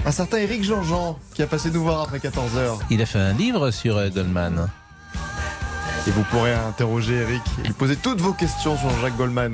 [0.04, 2.78] Un certain Eric Jean-Jean qui a passé nous voir après 14h.
[2.90, 4.68] Il a fait un livre sur euh, Goldman.
[6.04, 9.52] Et vous pourrez interroger Eric et lui poser toutes vos questions sur Jacques Goldman.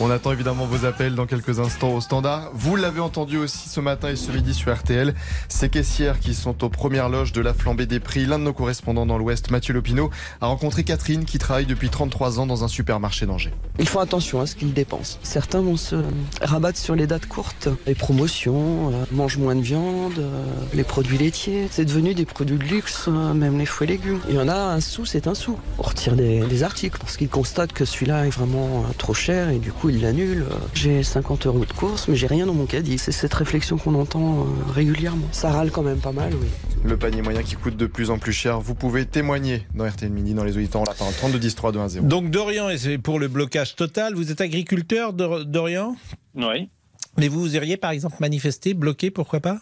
[0.00, 2.52] On attend évidemment vos appels dans quelques instants au standard.
[2.54, 5.12] Vous l'avez entendu aussi ce matin et ce midi sur RTL.
[5.48, 8.26] Ces caissières qui sont aux premières loges de la flambée des prix.
[8.26, 12.38] L'un de nos correspondants dans l'Ouest, Mathieu Lopineau, a rencontré Catherine qui travaille depuis 33
[12.38, 13.52] ans dans un supermarché d'Angers.
[13.80, 15.18] Ils font attention à ce qu'ils dépensent.
[15.24, 15.96] Certains vont se
[16.40, 21.18] rabattre sur les dates courtes, les promotions, euh, mangent moins de viande, euh, les produits
[21.18, 21.66] laitiers.
[21.72, 24.20] C'est devenu des produits de luxe, euh, même les fruits et légumes.
[24.28, 25.58] Il y en a un sou, c'est un sou.
[25.88, 29.58] Retire des, des articles parce qu'il constate que celui-là est vraiment euh, trop cher et
[29.58, 30.44] du coup il l'annule.
[30.74, 32.98] J'ai 50 euros de course mais j'ai rien dans mon caddie.
[32.98, 35.26] C'est cette réflexion qu'on entend euh, régulièrement.
[35.32, 36.48] Ça râle quand même pas mal, oui.
[36.84, 38.60] Le panier moyen qui coûte de plus en plus cher.
[38.60, 40.82] Vous pouvez témoigner dans RTL Midi, dans les auditeurs.
[40.82, 42.06] On la parole 32 10 3 2 1 0.
[42.06, 44.14] Donc Dorian, et c'est pour le blocage total.
[44.14, 45.96] Vous êtes agriculteur, Dor- Dorian?
[46.36, 46.68] Oui,
[47.16, 49.58] Mais vous iriez par exemple manifester, bloquer, pourquoi pas?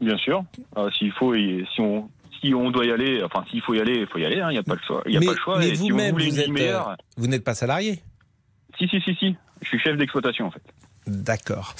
[0.00, 0.44] Bien sûr.
[0.76, 2.08] Euh, s'il faut, et si on
[2.40, 4.36] si on doit y aller, enfin s'il faut y aller, il faut y aller.
[4.36, 5.02] Il n'y a pas le choix.
[5.06, 5.58] Il y a mais, pas le choix.
[5.58, 8.02] mais et si vous-même, vous, êtes, meilleure, euh, vous n'êtes pas salarié
[8.78, 9.36] si si si si.
[9.62, 10.62] Je suis chef d'exploitation en fait.
[11.06, 11.74] D'accord.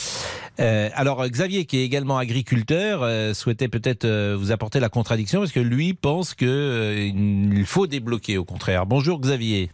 [0.58, 5.40] Euh, alors Xavier, qui est également agriculteur, euh, souhaitait peut-être euh, vous apporter la contradiction
[5.40, 7.10] parce que lui pense que euh,
[7.56, 8.86] il faut débloquer au contraire.
[8.86, 9.70] Bonjour Xavier.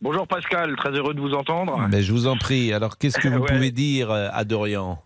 [0.00, 1.86] Bonjour Pascal, très heureux de vous entendre.
[1.90, 2.72] Mais je vous en prie.
[2.72, 3.52] Alors qu'est-ce que vous Ouais.
[3.52, 5.02] pouvez dire euh, à Dorian?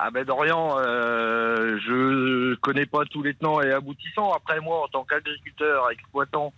[0.00, 4.32] Ah ben Dorian, euh, je connais pas tous les tenants et aboutissants.
[4.32, 6.52] Après moi, en tant qu'agriculteur, exploitant,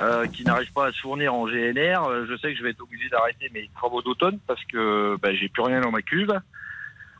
[0.00, 2.70] euh, qui n'arrive pas à se fournir en GNR, euh, je sais que je vais
[2.70, 6.32] être obligé d'arrêter mes travaux d'automne parce que ben, j'ai plus rien dans ma cuve.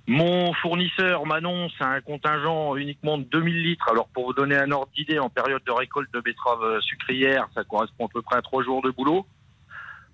[0.06, 3.88] Mon fournisseur m'annonce un contingent uniquement de 2000 litres.
[3.90, 7.48] Alors pour vous donner un ordre d'idée, en période de récolte de betteraves euh, sucrières,
[7.52, 9.26] ça correspond à peu près à trois jours de boulot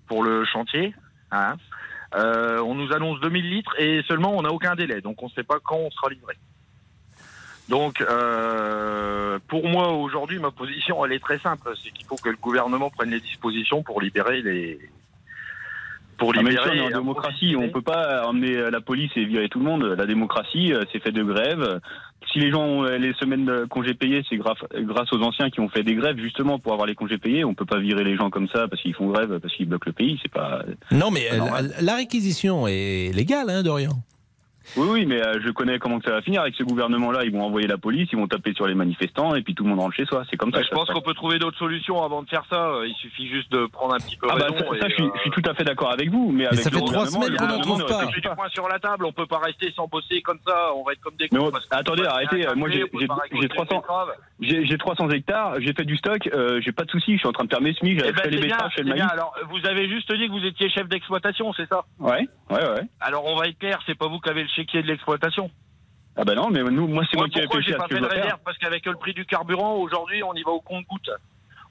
[0.07, 0.95] pour le chantier.
[1.31, 1.57] Hein.
[2.15, 5.31] Euh, on nous annonce 2000 litres et seulement on n'a aucun délai, donc on ne
[5.31, 6.35] sait pas quand on sera livré.
[7.67, 12.29] Donc, euh, pour moi aujourd'hui, ma position elle est très simple, c'est qu'il faut que
[12.29, 14.79] le gouvernement prenne les dispositions pour libérer les,
[16.17, 16.63] pour Ah, libérer.
[16.63, 19.65] si on est en démocratie, on peut pas emmener la police et virer tout le
[19.65, 19.83] monde.
[19.97, 21.79] La démocratie, euh, c'est fait de grèves.
[22.31, 24.57] Si les gens ont les semaines de congés payés, c'est grâce,
[25.13, 27.45] aux anciens qui ont fait des grèves justement pour avoir les congés payés.
[27.45, 29.87] On peut pas virer les gens comme ça parce qu'ils font grève, parce qu'ils bloquent
[29.87, 30.19] le pays.
[30.21, 30.63] C'est pas.
[30.91, 33.91] Non, mais euh, la, la réquisition est légale, hein, Dorian.
[34.77, 37.23] Oui, oui, mais euh, je connais comment que ça va finir avec ce gouvernement-là.
[37.23, 39.69] Ils vont envoyer la police, ils vont taper sur les manifestants et puis tout le
[39.69, 40.23] monde rentre chez soi.
[40.29, 40.61] C'est comme ça.
[40.61, 42.67] Je pense qu'on peut trouver d'autres solutions avant de faire ça.
[42.69, 44.93] Euh, Il suffit juste de prendre un petit peu Ah bah ça, et, ça, je,
[44.95, 46.75] suis, euh, je suis tout à fait d'accord avec vous, mais, Mais avec ça le
[46.77, 48.11] fait trois gouvernement, semaines le qu'on n'en gouvernement trouve pas.
[48.13, 50.83] J'ai du point sur la table, on peut pas rester sans bosser comme ça, on
[50.83, 51.47] va être comme des Mais cons.
[51.47, 53.69] on- parce que attendez, arrêtez, moi, j'ai- café, on peut j'ai- pas j'ai récolter 300
[53.69, 54.11] des betteraves.
[54.41, 57.27] J'ai j'ai 300 hectares, j'ai fait du stock, euh, j'ai pas de soucis, je suis
[57.27, 59.03] en train de faire mes SMIC, Eh je ben, fais les betteraves, c'est le maïs.
[59.11, 61.85] Alors, vous avez juste dit que vous étiez chef d'exploitation, c'est ça?
[61.99, 62.81] Ouais, ouais, ouais.
[62.99, 65.51] Alors, on va être clair, c'est pas vous qui avez le chéquier de l'exploitation.
[66.17, 68.01] Ah bah non, mais nous, moi c'est moi, qui ai réfléchi à ce que fait
[68.01, 71.09] je réserve Parce qu'avec le prix du carburant, aujourd'hui, on y va au compte-goutte.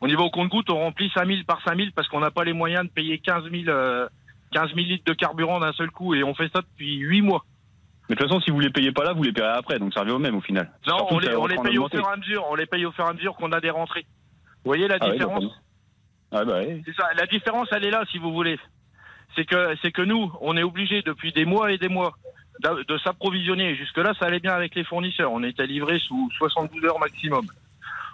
[0.00, 2.52] On y va au compte-goutte, on remplit 5000 par 5000 parce qu'on n'a pas les
[2.52, 4.06] moyens de payer 15 000, euh,
[4.52, 7.44] 15 000 litres de carburant d'un seul coup et on fait ça depuis 8 mois.
[8.08, 9.94] Mais de toute façon, si vous les payez pas là, vous les payerez après, donc
[9.94, 10.70] ça revient au même au final.
[10.86, 12.44] Non, Surtout on les, on paye au fur et à mesure.
[12.50, 14.04] On les paye au fur et à mesure qu'on a des rentrées.
[14.62, 15.44] Vous voyez la Ah différence.
[16.30, 16.60] Ah bah.
[16.84, 17.08] C'est ça.
[17.16, 18.58] La différence, elle est là, si vous voulez.
[19.36, 22.14] C'est que, c'est que nous, on est obligé depuis des mois et des mois
[22.72, 23.74] de s'approvisionner.
[23.74, 25.32] Jusque-là, ça allait bien avec les fournisseurs.
[25.32, 27.46] On était livré sous 72 heures maximum.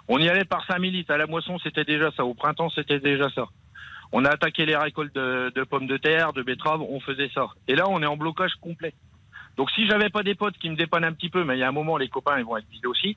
[0.07, 1.11] On y allait par 5000 litres.
[1.11, 2.25] À la moisson, c'était déjà ça.
[2.25, 3.47] Au printemps, c'était déjà ça.
[4.11, 7.47] On a attaqué les récoltes de, pommes de terre, de betteraves, on faisait ça.
[7.67, 8.93] Et là, on est en blocage complet.
[9.55, 11.63] Donc, si j'avais pas des potes qui me dépannent un petit peu, mais il y
[11.63, 13.15] a un moment, les copains, ils vont être vides aussi,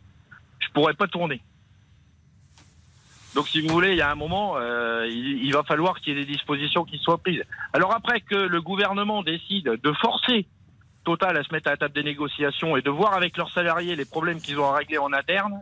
[0.61, 1.41] je pourrais pas tourner.
[3.35, 6.21] Donc, si vous voulez, il y a un moment, euh, il va falloir qu'il y
[6.21, 7.43] ait des dispositions qui soient prises.
[7.73, 10.47] Alors après que le gouvernement décide de forcer
[11.05, 13.95] Total à se mettre à la table des négociations et de voir avec leurs salariés
[13.95, 15.61] les problèmes qu'ils ont à régler en interne,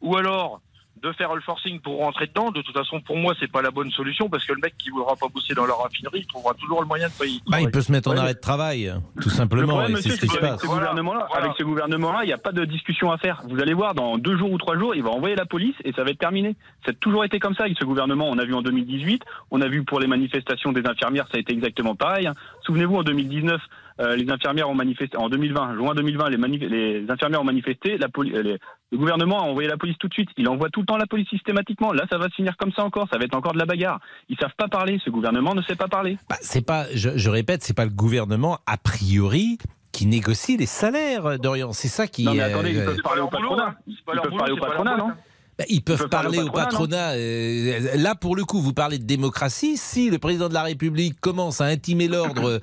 [0.00, 0.60] ou alors
[1.02, 3.70] de faire le forcing pour rentrer dedans, de toute façon, pour moi, c'est pas la
[3.70, 6.54] bonne solution parce que le mec qui voudra pas bosser dans leur raffinerie, il trouvera
[6.54, 7.38] toujours le moyen de payer.
[7.46, 10.00] Bah, il peut se mettre en Ouais, arrêt de travail, tout Le simplement, problème, et
[10.00, 10.62] c'est monsieur, ce qui se c'est qu'avec passe.
[10.62, 13.42] ce gouvernement-là, avec ce gouvernement-là, il n'y a pas de discussion à faire.
[13.46, 15.92] Vous allez voir, dans deux jours ou trois jours, il va envoyer la police et
[15.92, 16.56] ça va être terminé.
[16.86, 18.30] Ça a toujours été comme ça avec ce gouvernement.
[18.30, 21.40] On a vu en 2018, on a vu pour les manifestations des infirmières, ça a
[21.40, 22.26] été exactement pareil.
[22.64, 23.60] Souvenez-vous, en 2019,
[24.00, 25.16] euh, les infirmières ont manifesté.
[25.16, 27.96] En 2020, juin 2020, les, manif- les infirmières ont manifesté.
[27.98, 28.58] La euh, les-
[28.92, 30.28] le gouvernement a envoyé la police tout de suite.
[30.36, 31.92] Il envoie tout le temps la police systématiquement.
[31.92, 33.08] Là, ça va se finir comme ça encore.
[33.10, 34.00] Ça va être encore de la bagarre.
[34.28, 35.00] Ils savent pas parler.
[35.04, 36.18] Ce gouvernement ne sait pas parler.
[36.28, 39.58] Bah, c'est pas, je, je répète, c'est pas le gouvernement a priori
[39.92, 41.72] qui négocie les salaires, Dorian.
[41.72, 42.24] C'est ça qui.
[42.24, 43.74] Non, mais euh, attendez, ils euh, peuvent parler au patronat.
[43.86, 45.10] Ils peuvent parler au patronat, non?
[45.58, 47.12] Bah, ils peuvent, parler parler au au patronat.
[47.12, 49.78] euh, là, pour le coup, vous parlez de démocratie.
[49.78, 52.60] Si le président de la République commence à intimer l'ordre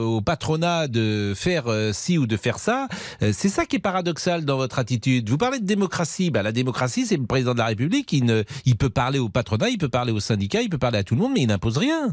[0.00, 2.88] au patronat de faire euh, ci ou de faire ça,
[3.22, 5.28] euh, c'est ça qui est paradoxal dans votre attitude.
[5.28, 6.30] Vous parlez de démocratie.
[6.30, 8.10] Bah, la démocratie, c'est le président de la République.
[8.14, 10.98] Il, ne, il peut parler au patronat, il peut parler aux syndicats, il peut parler
[10.98, 12.08] à tout le monde, mais il n'impose rien.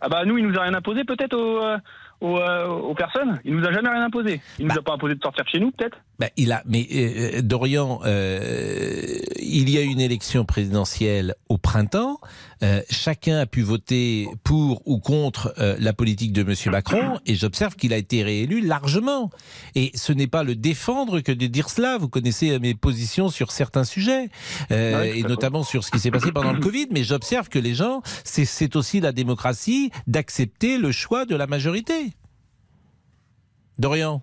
[0.00, 1.76] Ah bah nous, il nous a rien imposé peut-être aux, euh,
[2.20, 3.40] euh, aux, personnes.
[3.44, 4.40] Il nous a jamais rien imposé.
[4.58, 4.80] Il ne nous bah.
[4.80, 5.98] a pas imposé de sortir de chez nous, peut-être.
[6.18, 11.58] Bah, il a, mais euh, euh Dorian, euh, il y a une élection présidentielle au
[11.58, 12.18] printemps.
[12.62, 16.54] Euh, chacun a pu voter pour ou contre euh, la politique de M.
[16.72, 19.30] Macron, et j'observe qu'il a été réélu largement.
[19.74, 21.98] Et ce n'est pas le défendre que de dire cela.
[21.98, 24.28] Vous connaissez euh, mes positions sur certains sujets,
[24.70, 27.58] euh, ah et notamment sur ce qui s'est passé pendant le Covid, mais j'observe que
[27.58, 32.12] les gens, c'est aussi la démocratie d'accepter le choix de la majorité.
[33.78, 34.22] Dorian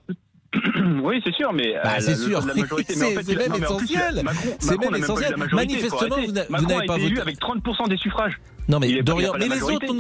[1.04, 1.74] Oui, c'est sûr, mais.
[1.84, 2.42] Bah, euh, c'est sûr,
[2.88, 4.24] c'est même essentiel.
[4.60, 5.36] C'est même essentiel.
[5.52, 6.18] Manifestement,
[6.50, 7.22] vous n'avez pas voté.
[7.22, 8.40] avec 30% des suffrages.
[8.68, 9.94] Non, mais Dorian, mais les autres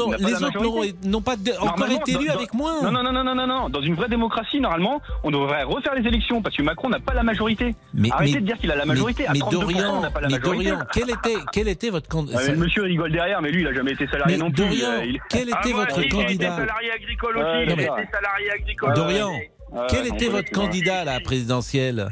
[1.04, 2.82] n'ont pas encore été élus avec moins.
[2.82, 3.70] Non, non, non, non, non, non.
[3.70, 7.13] Dans une vraie démocratie, normalement, on devrait refaire les élections parce que Macron n'a pas
[7.13, 7.76] la majorité.
[8.12, 9.26] Arrêtez de dire qu'il a la majorité.
[9.32, 13.52] Mais Dorian, mais Dorian, quel était, quel était votre candidat ah, Monsieur rigole derrière, mais
[13.52, 14.63] lui, il a jamais été salarié non plus.
[14.63, 18.96] Dorian, euh, quel ah, était votre candidat Salarié agricole aussi.
[18.96, 19.32] Dorian.
[19.90, 22.10] Quel était votre candidat à la présidentielle?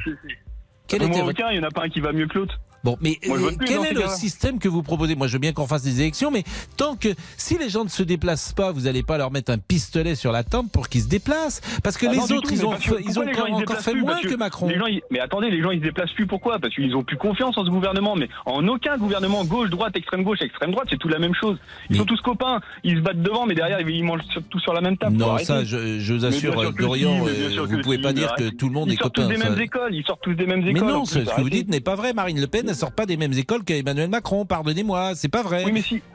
[0.88, 1.40] Quel ah, était votre...
[1.52, 2.40] il n'y en a pas un qui va mieux que.
[2.84, 5.16] Bon, mais euh, quel est le système que vous proposez?
[5.16, 6.44] Moi, je veux bien qu'on fasse des élections, mais
[6.76, 9.58] tant que si les gens ne se déplacent pas, vous n'allez pas leur mettre un
[9.58, 12.74] pistolet sur la tempe pour qu'ils se déplacent, parce que bah, les autres, ils ont,
[13.08, 14.70] ils ont encore fait moins que, Macron.
[15.12, 16.28] Mais attendez, les gens, ils se déplacent plus.
[16.28, 16.60] Pourquoi?
[16.60, 18.18] Parce qu'ils ont plus confiance en ce gouvernement.
[18.18, 21.58] Mais en aucun gouvernement gauche, droite, extrême gauche, extrême droite, c'est tout la même chose.
[21.90, 24.82] Ils sont tous copains, ils se battent devant, mais derrière, ils mangent tous sur la
[24.82, 25.16] même table.
[25.16, 28.74] Non, ça, je, vous assure, Dorian, si, euh, vous pouvez pas dire que tout le
[28.74, 29.22] monde est copain.
[29.24, 29.96] Ils sortent tous des mêmes écoles.
[29.96, 30.86] Ils sortent tous des mêmes écoles.
[30.86, 33.06] Mais non, ce que vous dites n'est pas vrai, Marine Le Pen ne sortent pas
[33.06, 34.46] des mêmes écoles qu'Emmanuel Macron.
[34.46, 35.66] Pardonnez-moi, c'est pas vrai.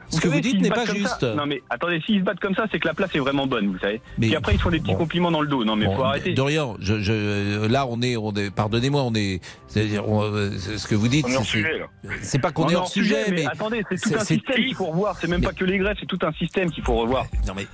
[0.09, 1.23] Ce que vous dites n'est pas juste.
[1.23, 3.67] Non, mais attendez, s'ils se battent comme ça, c'est que la place est vraiment bonne,
[3.67, 4.01] vous savez.
[4.17, 5.63] Mais Puis après, ils font des petits compliments dans le dos.
[5.63, 6.33] Non, mais faut arrêter.
[6.33, 9.41] Dorian, là, on est, pardonnez-moi, on est.
[9.67, 11.27] C'est-à-dire, ce que vous dites.
[12.21, 13.35] C'est pas qu'on est hors sujet, mais.
[13.35, 15.17] mais attendez, c'est tout un système qu'il faut revoir.
[15.19, 17.25] C'est même pas que les grèves, c'est tout un système qu'il faut revoir.
[17.47, 17.67] Non, mais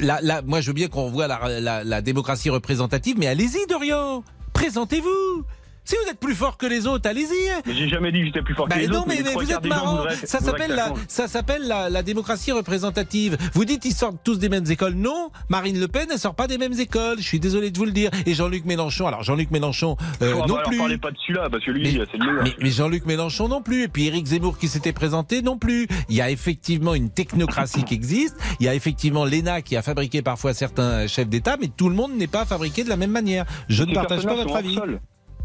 [0.00, 5.44] là, moi, je veux bien qu'on revoie la démocratie représentative, mais allez-y, Dorian Présentez-vous
[5.86, 7.72] si vous êtes plus fort que les autres, allez-y.
[7.72, 9.04] J'ai jamais dit que j'étais plus fort que bah les autres.
[9.06, 10.02] Mais, mais, mais vous êtes marrant.
[10.24, 13.36] Ça s'appelle la, ça s'appelle la, la, démocratie représentative.
[13.54, 14.94] Vous dites ils sortent tous des mêmes écoles.
[14.94, 17.18] Non, Marine Le Pen, elle sort pas des mêmes écoles.
[17.18, 18.10] Je suis désolé de vous le dire.
[18.26, 20.78] Et Jean-Luc Mélenchon, alors Jean-Luc Mélenchon euh, oh, non bah, plus.
[20.78, 22.42] parlez pas de celui-là parce que lui, c'est le meilleur.
[22.42, 23.84] Mais, mais Jean-Luc Mélenchon non plus.
[23.84, 25.86] Et puis Éric Zemmour qui s'était présenté non plus.
[26.08, 28.36] Il y a effectivement une technocratie qui existe.
[28.58, 31.94] Il y a effectivement l'ENA qui a fabriqué parfois certains chefs d'État, mais tout le
[31.94, 33.44] monde n'est pas fabriqué de la même manière.
[33.68, 34.80] Je ne partage pas votre avis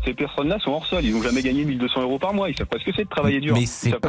[0.05, 1.03] ces personnes-là sont hors sol.
[1.03, 2.49] Ils n'ont jamais gagné 1200 euros par mois.
[2.49, 3.55] Ils ne savent pas ce que c'est de travailler dur.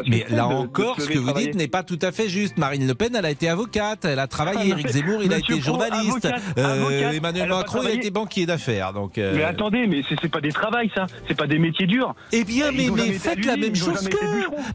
[0.06, 2.56] Mais, là encore, ce que vous dites n'est pas tout à fait juste.
[2.58, 4.72] Marine Le Pen, elle a été avocate, elle a travaillé.
[4.72, 6.28] Ah, Eric Zemmour, il a été journaliste.
[6.58, 8.92] Euh, Emmanuel Macron, il a été banquier d'affaires.
[9.18, 9.32] Euh.
[9.34, 11.06] Mais attendez, mais c'est, c'est pas des travails, ça.
[11.28, 12.14] C'est pas des métiers durs.
[12.32, 14.16] Eh bien, mais, faites la même chose que.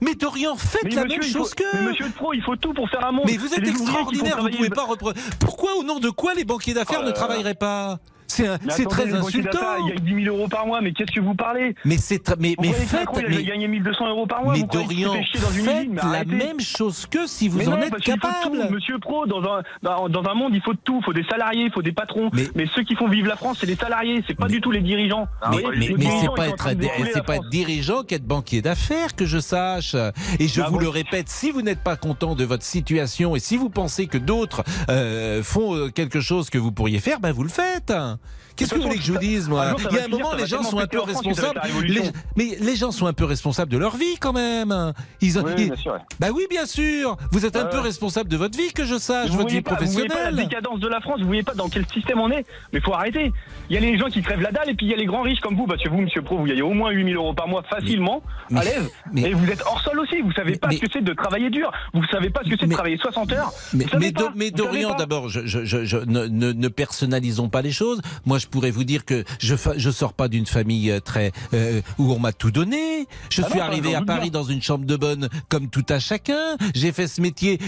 [0.02, 1.64] Mais Dorian, faites la même chose que.
[1.76, 3.26] Mais Monsieur il faut tout pour faire un monde.
[3.28, 4.38] Mais vous êtes extraordinaire.
[4.40, 5.16] Vous ne pouvez pas reprendre.
[5.40, 8.00] Pourquoi, au nom de quoi, les banquiers d'affaires oh ne travailleraient pas?
[8.28, 9.60] C'est un, c'est très insultant.
[9.86, 11.76] Il gagne 10 000 euros par mois, mais qu'est-ce que vous parlez?
[11.86, 13.68] Mais c'est mais mais faites mais gagner
[14.08, 14.54] euros par mois?
[14.54, 18.70] Mais Dorian, faites la même chose que si vous en êtes capable.
[18.72, 21.00] Monsieur Pro, dans un dans un monde, il faut de tout.
[21.02, 22.30] Il faut des salariés, il faut des patrons.
[22.56, 24.24] Mais ceux qui font vivre la France, c'est les salariés.
[24.28, 25.28] C'est pas du tout les dirigeants.
[25.52, 25.64] Mais
[26.22, 26.70] c'est pas être
[27.14, 29.96] c'est pas être dirigeant qu'être banquier d'affaires que je sache.
[30.40, 33.58] Et je vous le répète, si vous n'êtes pas content de votre situation et si
[33.58, 37.44] vous pensez que d'autres euh, font euh, quelque chose que vous pourriez faire, ben vous
[37.44, 37.94] le faites.
[38.58, 40.34] Qu'est-ce que vous voulez que je vous dise, moi ah Il y a un moment,
[40.34, 41.62] les gens sont un peu responsables.
[42.36, 44.70] Mais les gens sont un peu responsables de leur vie, quand même.
[46.20, 47.18] Bah oui, bien sûr.
[47.32, 50.08] Vous êtes un peu responsable de votre vie, que je sache, vous votre vie professionnelle.
[50.10, 51.20] Vous voyez pas la décadence de la France.
[51.20, 52.46] Vous voyez pas dans quel système on est.
[52.74, 53.32] Mais faut arrêter.
[53.70, 55.06] Il y a les gens qui crèvent la dalle et puis il y a les
[55.06, 57.34] grands riches comme vous, parce que vous, Monsieur Pro, vous gagnez au moins 8000 euros
[57.34, 58.60] par mois facilement, mais...
[58.60, 58.90] à l'aise.
[59.16, 60.22] Et vous êtes hors sol aussi.
[60.22, 61.72] Vous savez pas ce que c'est de travailler dur.
[61.94, 63.52] Vous savez pas ce que c'est de travailler 60 heures.
[64.34, 68.02] Mais, Dorian, d'abord, ne, personnalisons pas les choses.
[68.26, 71.34] Moi, je je pourrais vous dire que je je sors pas d'une famille euh, très
[71.54, 73.06] euh, où on m'a tout donné.
[73.30, 76.56] Je suis arrivé à Paris dans une chambre de bonne comme tout à chacun.
[76.74, 77.60] J'ai fait ce métier.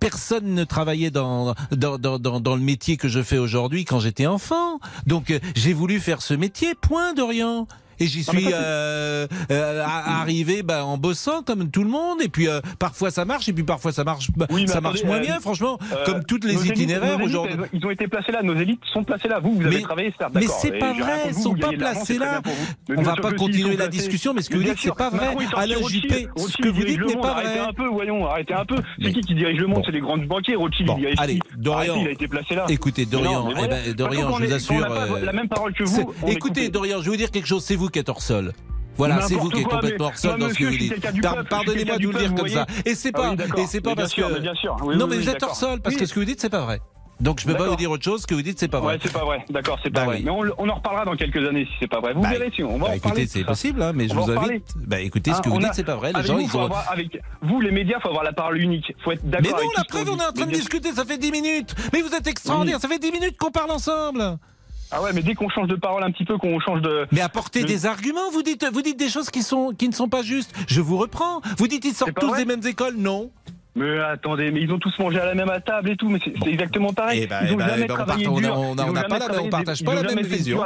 [0.00, 4.00] personne ne travaillait dans dans, dans, dans, dans le métier que je fais aujourd'hui quand
[4.00, 4.80] j'étais enfant.
[5.06, 6.74] Donc euh, j'ai voulu faire ce métier.
[6.74, 7.66] Point, Dorian.
[8.00, 12.22] Et j'y suis euh, euh, arrivé ben, en bossant comme tout le monde.
[12.22, 15.20] Et puis euh, parfois ça marche, et puis parfois ça marche, bah, ça marche moins
[15.20, 15.40] bien.
[15.40, 18.42] Franchement, comme toutes les itinéraires aujourd'hui, ils ont été placés là.
[18.42, 19.38] Nos élites sont placées là.
[19.40, 21.22] Vous, vous avez mais, travaillé, certes, Mais c'est pas vrai.
[21.26, 22.40] Ils ne sont pas placés là.
[22.88, 25.36] On ne va pas continuer la discussion, mais ce que vous dites, c'est pas vrai.
[25.56, 27.46] Alain Juppé, ce que vous dites n'est pas vrai.
[27.46, 28.76] Arrêtez un peu, voyons, arrêtez un peu.
[29.00, 29.82] C'est qui qui dirige le monde?
[29.84, 30.56] C'est les grandes banquiers.
[30.56, 30.90] Rothschild.
[31.18, 32.04] Allez, Dorian.
[32.04, 32.66] A été placé là.
[32.68, 33.48] Écoutez, Dorian.
[33.50, 34.88] Eh ben, Dorian, je vous assure.
[35.22, 36.12] La même parole que vous.
[36.26, 37.64] Écoutez, Dorian, je vais vous dire quelque chose.
[37.64, 37.76] C'est
[42.28, 42.66] du comme ça.
[42.66, 43.12] peuple, Et c'est vous voyez.
[43.12, 43.58] pas, Ah oui, d'accord.
[43.58, 44.34] et c'est pas Mais bien parce sûr, que.
[44.34, 44.76] mais bien sûr.
[44.82, 46.40] Oui, non, oui, mais oui, vous êtes hors sol parce que ce que vous dites,
[46.40, 46.80] c'est pas vrai.
[47.20, 48.94] Donc je peux pas vous dire autre chose que vous dites c'est pas vrai.
[48.94, 49.44] Ouais, c'est pas vrai.
[49.48, 50.16] D'accord, c'est pas Bah vrai.
[50.16, 50.22] oui.
[50.24, 52.14] Mais on, on en reparlera dans quelques années si c'est pas vrai.
[52.14, 53.44] Vous Bah, verrez si on va bah, en écoutez, c'est ça.
[53.46, 54.64] possible, hein, mais je On vous invite.
[54.76, 56.08] Bah écoutez, ce que Hein, vous dites, c'est pas vrai.
[56.10, 56.64] Les avec gens, vous, ils faut ont.
[56.64, 58.92] avoir- avec vous, les médias, faut avoir la parole unique.
[59.04, 59.46] Faut être d'accord.
[59.56, 61.30] Mais non, la ce preuve, on est en train Mais de discuter, ça fait 10
[61.30, 61.76] minutes.
[61.92, 64.36] Mais vous êtes extraordinaire, ça fait 10 minutes qu'on parle ensemble.
[64.92, 67.06] Ah ouais, mais dès qu'on change de parole un petit peu, qu'on change de.
[67.12, 69.94] Mais apportez de- des arguments, vous dites, vous dites des choses qui, sont, qui ne
[69.94, 70.54] sont pas justes.
[70.68, 71.40] Je vous reprends.
[71.56, 73.30] Vous dites ils sortent tous des mêmes écoles Non.
[73.74, 76.50] Mais attendez, mais ils ont tous mangé à la même table et tout, mais c'est
[76.50, 77.20] exactement pareil.
[77.22, 78.58] Eh ben, ils eh ont ben, jamais eh ben, on travaillé on dur.
[78.58, 80.62] on n'a pas la- on partage pas la même vision,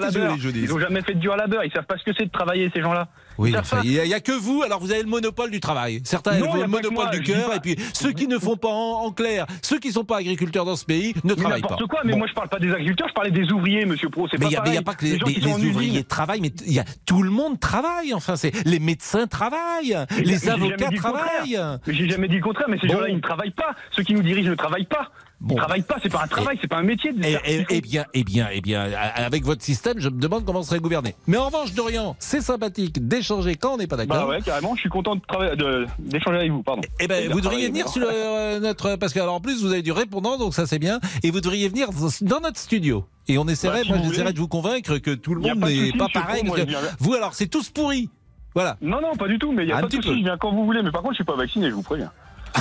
[0.54, 1.64] Ils ont jamais fait de dur à la beurre.
[1.64, 3.06] Ils savent pas ce que c'est de travailler ces gens-là.
[3.38, 5.50] Oui, enfin, il n'y a, il y a que vous, alors vous avez le monopole
[5.50, 6.00] du travail.
[6.04, 8.68] Certains Non, ont le monopole moi, du cœur, et puis ceux qui ne font pas
[8.68, 11.60] en, en clair, ceux qui ne sont pas agriculteurs dans ce pays ne Mais travaillent
[11.62, 11.68] pas.
[11.70, 12.18] n'importe quoi, mais Bon.
[12.18, 14.26] moi je parle pas des agriculteurs, je parlais des ouvriers, monsieur Pro.
[14.28, 14.84] C'est Mais pas il n'y a, mais il y a pareil.
[14.84, 15.70] pas que les, les- les usine.
[15.70, 18.14] ouvriers travaillent, mais il y a, tout le monde travaille.
[18.14, 21.60] Enfin, c'est les médecins travaillent, Mais les avocats travaillent.
[21.86, 22.94] Mais j'ai jamais dit le contraire, mais ces Bon.
[22.94, 23.74] gens-là, ils ne travaillent pas.
[23.90, 25.10] Ceux qui nous dirigent ne travaillent pas.
[25.42, 27.12] Ils ne travaillent pas, c'est pas un travail, c'est pas un métier.
[27.12, 27.66] de faire ce eh, qu'ils font.
[27.70, 31.14] eh bien, eh bien, eh bien, avec votre système, je me demande comment serait gouverné.
[31.26, 34.28] Mais en revanche, Dorian, c'est sympathique d'échanger quand on n'est pas Bah d'accord.
[34.30, 36.80] ouais, carrément, je suis content de travailler- de- d'échanger avec vous, pardon.
[37.00, 39.40] Eh ben, Et de vous devriez venir sur le- euh, notre parce que alors en
[39.40, 41.88] plus vous avez du répondant donc ça c'est bien et vous devriez venir
[42.22, 44.32] dans notre studio et on essaierait Bah, si moi voulez.
[44.32, 46.56] de vous convaincre que tout le Y monde n'est pas pareil moi,
[46.98, 48.08] vous alors c'est tous pourris
[48.54, 50.24] voilà Non, non, pas du tout, mais il n'y a Un pas de souci, je
[50.24, 52.10] viens quand vous voulez, mais par contre, je suis pas vacciné, je vous préviens.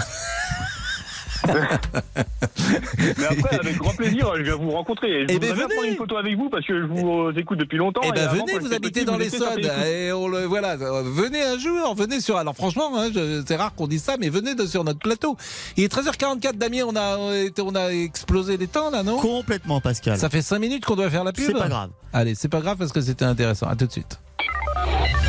[3.18, 5.10] mais après, avec grand plaisir, je viens vous rencontrer.
[5.10, 5.68] Et je Eh ben, venez.
[5.76, 8.02] prendre une photo avec vous parce que je vous euh, écoute depuis longtemps.
[8.04, 9.86] Eh et ben avant, venez, vous habitez petit, dans vous les étiez sur Sodes Téléfoot.
[9.86, 13.10] et on le voilà, euh, venez un jour, venez sur alors franchement, hein,
[13.48, 15.38] c'est rare qu'on dise ça, mais venez de- sur notre plateau.
[15.78, 19.18] Il est 13h44, Damien, on a on a explosé les temps là, non?
[19.18, 20.18] Complètement, Pascal.
[20.18, 21.46] Ça fait 5 minutes qu'on doit faire la pub.
[21.46, 21.90] C'est pas grave.
[22.14, 23.68] Allez, c'est pas grave parce que c'était intéressant.
[23.68, 24.20] À tout de suite.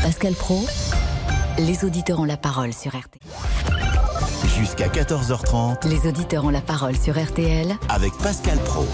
[0.03, 0.65] Pascal Pro,
[1.59, 3.76] les auditeurs ont la parole sur RTL.
[4.57, 8.87] Jusqu'à 14h30 Les auditeurs ont la parole sur RTL avec Pascal Pro.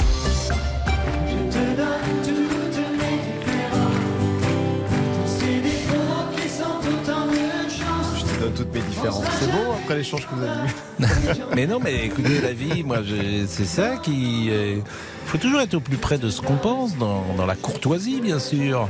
[8.16, 9.24] Je te donne toutes mes différences.
[9.40, 12.98] C'est bon après l'échange que vous avez eu mais non, mais écoutez, la vie, moi,
[13.02, 14.46] je- c'est ça qui.
[14.48, 14.82] Il
[15.26, 18.38] faut toujours être au plus près de ce qu'on pense, dans, dans la courtoisie, bien
[18.38, 18.88] sûr.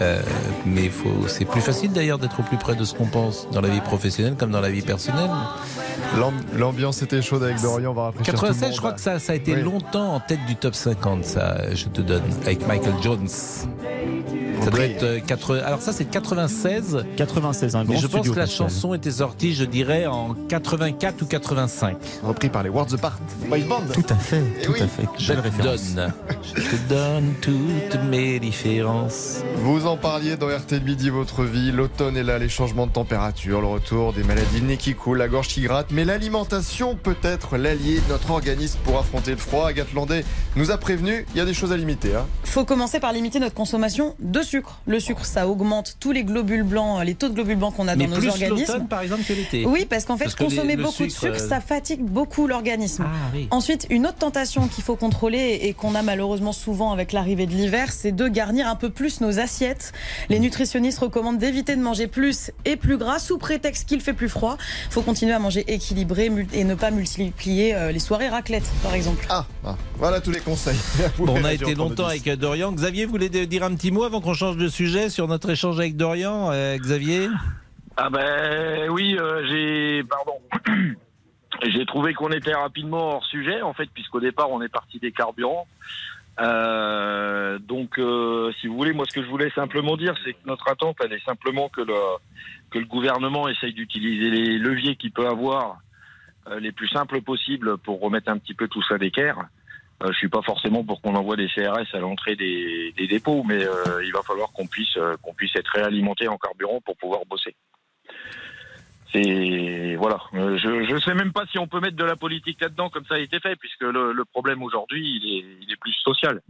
[0.00, 0.20] Euh,
[0.64, 3.60] mais faut, c'est plus facile d'ailleurs d'être au plus près de ce qu'on pense dans
[3.60, 5.28] la vie professionnelle comme dans la vie personnelle.
[6.18, 8.72] L'am- L'ambiance était chaude avec Dorian, on va rafraîchir tout le 96, monde.
[8.74, 9.62] je crois que ça, ça a été Oui.
[9.62, 13.28] longtemps en tête du top 50, ça, je te donne, avec Michael Jones.
[14.62, 17.04] Ça doit être euh, 80 Alors ça, c'est 96.
[17.16, 21.22] 96, un grand Mais je pense que la chanson était sortie, je dirais, en 84
[21.22, 21.96] ou 85.
[22.22, 23.82] Repris par les Words Apart Boys Band.
[23.92, 24.82] Tout à fait, Eh tout oui.
[24.82, 25.06] à fait.
[25.18, 26.12] Je te donne,
[26.54, 29.42] je te donne toutes mes différences.
[29.56, 31.72] Vous en parliez dans RT Midi, votre vie.
[31.72, 35.18] L'automne est là, les changements de température, le retour des maladies, le nez qui coule,
[35.18, 35.88] la gorge qui gratte.
[35.90, 39.68] Mais l'alimentation peut être l'allié de notre organisme pour affronter le froid.
[39.68, 40.24] Agathe Landais
[40.56, 42.14] nous a prévenu, il y a des choses à limiter.
[42.14, 42.26] Hein.
[42.44, 44.80] faut commencer par limiter notre consommation de sucre.
[44.86, 47.96] Le sucre, ça augmente tous les globules blancs, les taux de globules blancs qu'on a
[47.96, 48.72] Mais dans nos plus organismes.
[48.72, 49.64] l'automne, par exemple, que l'été.
[49.66, 53.04] Oui, parce qu'en fait, Parce les- consommer beaucoup de sucre, euh, ça fatigue beaucoup l'organisme.
[53.06, 53.48] Ah oui.
[53.50, 57.52] Ensuite, une autre tentation qu'il faut contrôler et qu'on a malheureusement souvent avec l'arrivée de
[57.52, 59.92] l'hiver, c'est de garnir un peu plus nos assiettes.
[60.28, 64.28] Les nutritionnistes recommandent d'éviter de manger plus et plus gras sous prétexte qu'il fait plus
[64.28, 64.56] froid.
[64.88, 68.94] Il faut continuer à manger équilibré et ne pas multiplier euh, les soirées raclette, par
[68.94, 69.24] exemple.
[69.28, 70.76] Ah, ah, voilà tous les conseils.
[71.16, 72.06] Vous Bon, on a été longtemps 32-10.
[72.06, 72.72] avec Dorian.
[72.72, 75.78] Xavier voulait de- dire un petit mot avant qu'on change de sujet sur notre échange
[75.78, 76.50] avec Dorian.
[76.50, 77.28] Euh, Xavier
[77.98, 80.40] Ah ben oui, euh, j'ai pardon.
[81.62, 85.12] J'ai trouvé qu'on était rapidement hors sujet en fait, puisqu'au départ on est parti des
[85.12, 85.66] carburants.
[86.40, 88.00] Euh, donc,
[88.58, 91.12] si vous voulez, moi ce que je voulais simplement dire, c'est que notre attente, elle
[91.12, 91.94] est simplement que le
[92.70, 95.80] que le gouvernement essaye d'utiliser les leviers qu'il peut avoir
[96.58, 99.36] les plus simples possibles pour remettre un petit peu tout ça d'équerre.
[100.02, 103.62] Euh, je suis pas forcément pour qu'on envoie des CRS à l'entrée des, dépôts, mais
[103.62, 107.20] euh, il va falloir qu'on puisse euh, qu'on puisse être réalimenté en carburant pour pouvoir
[107.26, 107.54] bosser.
[109.12, 110.18] C'est voilà.
[110.34, 113.04] Euh, je je sais même pas si on peut mettre de la politique là-dedans comme
[113.06, 115.02] ça a été fait, puisque le, problème aujourd'hui
[115.60, 116.40] il est plus social.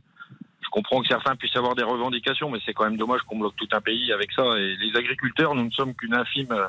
[0.60, 3.56] Je comprends que certains puissent avoir des revendications, mais c'est quand même dommage qu'on bloque
[3.56, 4.42] tout un pays avec ça.
[4.58, 6.68] Et les agriculteurs, nous ne sommes qu'une infime euh,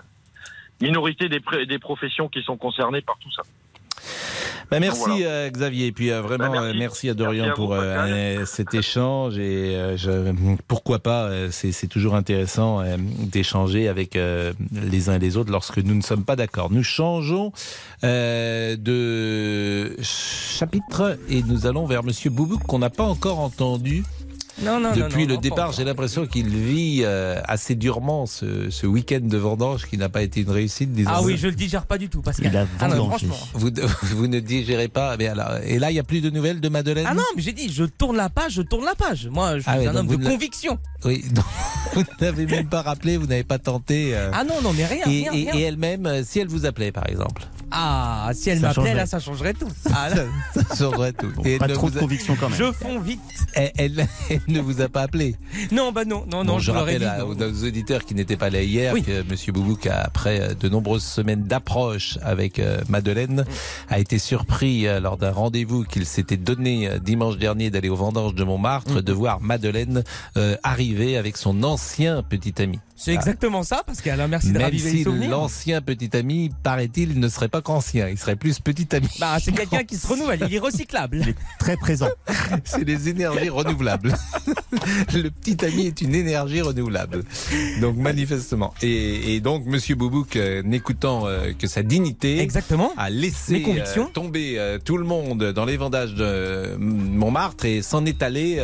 [0.81, 3.43] minorité des professions qui sont concernées par tout ça.
[4.69, 5.25] Bah, merci voilà.
[5.27, 6.69] euh, Xavier et puis euh, vraiment Bah, merci.
[6.69, 10.31] euh, merci à Dorian Merci à vous, pour euh, cet échange et je-
[10.67, 12.81] pourquoi pas c'est toujours intéressant
[13.19, 16.71] d'échanger avec les uns et les autres lorsque nous ne sommes pas d'accord.
[16.71, 17.51] Nous changeons
[18.01, 24.03] de chapitre et nous allons vers Monsieur Boubouk qu'on n'a pas encore entendu.
[24.63, 28.69] Non, non, non, Depuis non, le départ, j'ai l'impression qu'il vit euh, assez durement ce,
[28.69, 30.91] ce week-end de vendange qui n'a pas été une réussite.
[30.93, 31.09] disons.
[31.13, 32.67] Ah oui, je le digère pas du tout, Pascal.
[32.79, 33.35] Ah non, franchement.
[33.53, 33.69] Vous,
[34.03, 35.17] vous ne digérez pas.
[35.17, 37.41] Mais alors, et là, il n'y a plus de nouvelles de Madeleine Ah non, mais
[37.41, 39.27] j'ai dit, je tourne la page, je tourne la page.
[39.31, 40.77] Moi, je suis Ah ouais, un donc homme de conviction.
[41.05, 41.25] Oui,
[41.93, 44.11] vous n'avez même pas rappelé, vous n'avez pas tenté.
[44.13, 45.53] euh, Ah non, non, mais rien, et, rien, et- rien.
[45.55, 47.41] et elle-même, euh, si elle vous appelait, par exemple.
[47.71, 49.67] Ah, si elle m'appelait, là, ça changerait tout.
[49.93, 50.23] Ah, là.
[50.53, 51.31] Ça changerait tout.
[51.45, 52.57] Et pas trop de vous a- conviction quand même.
[52.59, 53.19] Je fonds vite.
[53.53, 55.35] Elle, elle- elle ne vous a pas appelé.
[55.71, 57.05] Non, bah non, non, non, Bon, je je rappelle dit.
[57.05, 59.03] à- aux, auditeurs qui n'étaient pas là hier Oui.
[59.03, 63.45] que Monsieur Boubouk, après euh, de nombreuses semaines d'approche avec euh, Madeleine,
[63.89, 68.35] a été surpris euh, lors d'un rendez-vous qu'il s'était donné dimanche dernier d'aller aux vendanges
[68.35, 69.01] de Montmartre, Mm.
[69.01, 70.03] de voir Madeleine
[70.37, 72.79] euh, arriver avec son ancien petit ami.
[73.03, 74.21] C'est exactement ça, Pascal.
[74.21, 75.31] hein, Merci de Même raviver les si souvenirs.
[75.31, 79.07] l'ancien petit ami, paraît-il, ne serait pas qu'ancien, il serait plus petit ami.
[79.19, 81.23] Bah, c'est quelqu'un qui se renouvelle, il est recyclable.
[81.59, 82.09] Très présent.
[82.63, 84.13] C'est les énergies renouvelables.
[85.13, 87.23] Le petit ami est une énergie renouvelable.
[87.81, 88.73] Donc manifestement.
[88.81, 92.91] Et, et donc Monsieur Boubouk, euh, n'écoutant euh, que sa dignité, Exactement.
[92.97, 98.05] a laissé euh, tomber tout le monde dans les vendages de euh, Montmartre et s'en
[98.05, 98.61] est allé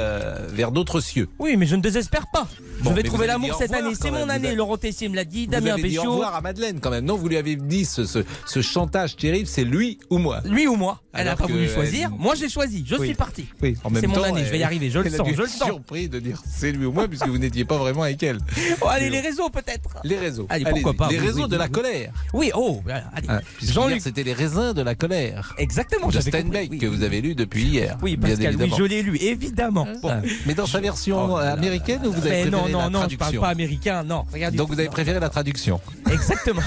[0.50, 1.28] vers d'autres cieux.
[1.40, 2.48] Oui, mais je ne désespère pas.
[2.82, 3.96] Bon, je vais trouver l'amour cette année.
[4.00, 4.27] C'est même.
[4.28, 4.56] Mon Vous année.
[4.56, 5.46] Laurent Tessier me l'a dit.
[5.46, 6.12] Vous Damien avez dit au Péchaud.
[6.14, 7.06] revoir à Madeleine quand même.
[7.06, 10.42] Non, vous lui avez dit ce, ce, ce chantage terrible, c'est lui ou moi.
[10.46, 12.10] Lui ou moi Elle n'a pas voulu choisir.
[12.14, 12.84] elle- Moi, j'ai choisi.
[12.88, 13.08] Je Oui.
[13.08, 13.46] suis parti.
[13.62, 15.42] Oui, en même C'est mon temps, année, je vais y arriver, je le sens, je
[15.42, 15.68] le sens.
[15.68, 18.38] surpris de dire c'est lui ou moi puisque vous n'étiez pas vraiment avec elle.
[18.82, 19.98] Oh, allez, les réseaux peut-être.
[20.04, 20.46] Les réseaux.
[20.50, 21.08] Allez, pourquoi pas.
[21.10, 22.12] Les réseaux de la colère.
[22.34, 23.28] Oui, oh, allez.
[23.30, 24.02] Ah, Jean-Luc.
[24.02, 25.54] c'était les raisins de la colère.
[25.58, 27.98] Exactement, De Steinbeck oui, que vous avez lu depuis hier.
[28.02, 28.76] Oui, bien Pascal, oui, évidemment.
[28.78, 29.88] je l'ai lu, évidemment.
[30.02, 30.10] Bon.
[30.12, 33.40] Ah, Mais dans sa version Oh américaine ou vous avez non, non, non, je parle
[33.40, 34.17] pas américain, non.
[34.32, 35.80] Regarde Donc vous avez préféré la traduction.
[36.12, 36.62] Exactement.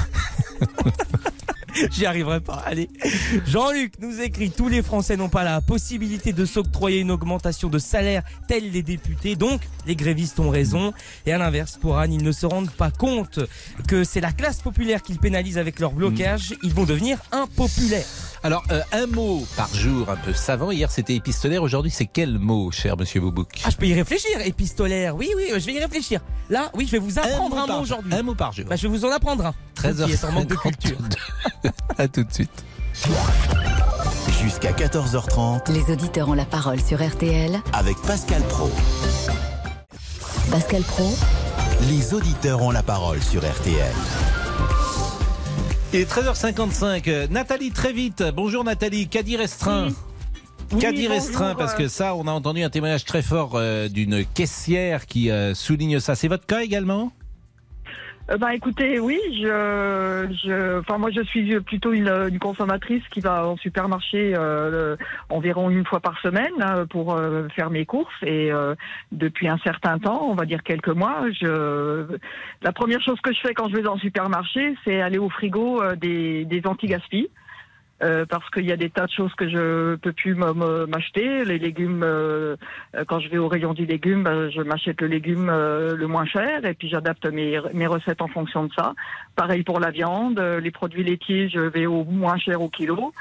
[1.90, 2.62] J'y arriverai pas.
[2.66, 2.90] Allez.
[3.46, 7.78] Jean-Luc nous écrit Tous les Français n'ont pas la possibilité de s'octroyer une augmentation de
[7.78, 9.36] salaire tels les députés.
[9.36, 10.92] Donc, les grévistes ont raison.
[11.26, 13.40] Et à l'inverse, pour Anne, ils ne se rendent pas compte
[13.88, 16.54] que c'est la classe populaire qu'ils pénalisent avec leur blocage.
[16.62, 18.06] Ils vont devenir impopulaires.
[18.42, 20.70] Alors, euh, un mot par jour un peu savant.
[20.70, 21.62] Hier, c'était épistolaire.
[21.62, 24.40] Aujourd'hui, c'est quel mot, cher monsieur Boubouk Ah, je peux y réfléchir.
[24.44, 25.14] Épistolaire.
[25.14, 26.20] Oui, oui, je vais y réfléchir.
[26.48, 27.80] Là, oui, je vais vous apprendre un, mot jour.
[27.82, 28.14] aujourd'hui.
[28.14, 28.64] Un mot par jour.
[28.66, 29.54] Bah, je vais vous en apprendre un.
[29.74, 30.96] 13 Qui est en manque de culture.
[31.98, 32.64] à tout de suite.
[34.42, 37.60] Jusqu'à 14h30 Les auditeurs ont la parole sur RTL.
[37.74, 38.70] avec Pascal Pro.
[40.50, 41.14] Pascal Pro,
[41.88, 43.92] Les auditeurs ont la parole sur RTL.
[45.92, 47.02] Il est 13h55.
[47.08, 48.22] Euh, Nathalie, très vite.
[48.34, 49.08] Bonjour Nathalie.
[49.08, 49.88] Caddie restreint.
[50.72, 51.78] Oui, Caddie bonjour, restreint, parce euh.
[51.78, 55.98] que ça, on a entendu un témoignage très fort euh, d'une caissière qui euh, souligne
[55.98, 56.14] ça.
[56.14, 57.10] C'est votre cas également?
[58.38, 63.48] Bah écoutez, oui, je, je, enfin moi je suis plutôt une, une consommatrice qui va
[63.48, 64.96] au supermarché euh,
[65.30, 68.76] environ une fois par semaine hein, pour euh, faire mes courses et euh,
[69.10, 72.06] depuis un certain temps, on va dire quelques mois, je,
[72.62, 75.82] la première chose que je fais quand je vais dans supermarché, c'est aller au frigo
[75.82, 77.30] euh, des, des anti-gaspi.
[78.02, 81.44] Euh, parce qu'il y a des tas de choses que je peux plus m'acheter.
[81.44, 82.56] Les légumes, euh,
[82.94, 86.06] euh, quand je vais au rayon du légume, ben, je m'achète le légume euh, le
[86.06, 88.94] moins cher et puis j'adapte mes, mes recettes en fonction de ça.
[89.36, 93.12] Pareil pour la viande, les produits laitiers, je vais au moins cher au kilo.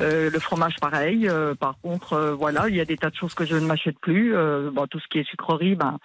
[0.00, 1.28] Euh, le fromage, pareil.
[1.28, 3.66] Euh, par contre, euh, voilà, il y a des tas de choses que je ne
[3.66, 4.34] m'achète plus.
[4.72, 5.98] Bon, tout ce qui est sucrerie, ben,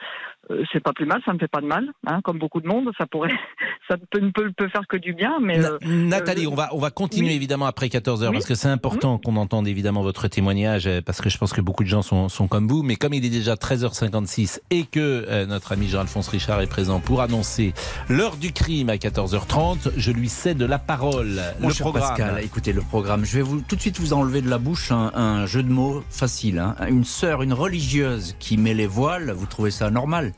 [0.71, 1.85] c'est pas plus mal, ça me fait pas de mal.
[2.07, 3.31] Hein, comme beaucoup de monde, ça pourrait,
[3.87, 5.39] ça peut, ne peut, peut faire que du bien.
[5.41, 7.35] Mais Na- euh, Nathalie, euh, on va on va continuer oui.
[7.35, 8.33] évidemment après 14h Oui.
[8.33, 11.61] parce que c'est important qu'on entende évidemment votre témoignage euh, parce que je pense que
[11.61, 14.99] beaucoup de gens sont, sont comme vous mais comme il est déjà 13h56 et que
[15.27, 17.73] euh, notre ami Jean-Alphonse Richard est présent pour annoncer
[18.09, 21.41] l'heure du crime à 14h30, je lui cède la parole.
[21.59, 22.09] Mon le cher programme.
[22.09, 23.25] Pascal, écoutez le programme.
[23.25, 25.69] Je vais vous tout de suite vous enlever de la bouche un, un jeu de
[25.71, 26.59] mots facile.
[26.59, 26.75] hein.
[26.87, 30.33] Une sœur, une religieuse qui met les voiles, vous trouvez ça normal?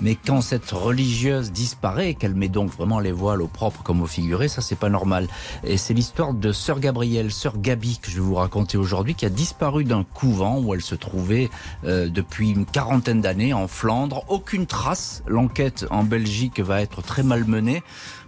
[0.00, 4.06] Mais quand cette religieuse disparaît, qu'elle met donc vraiment les voiles au propre comme au
[4.06, 5.28] figuré, ça c'est pas normal.
[5.64, 9.26] Et c'est l'histoire de sœur Gabrielle, sœur Gabi que je vais vous raconter aujourd'hui, qui
[9.26, 11.50] a disparu d'un couvent où elle se trouvait
[11.84, 14.24] euh, depuis une quarantaine d'années en Flandre.
[14.28, 15.22] Aucune trace.
[15.26, 17.82] L'enquête en Belgique va être très mal menée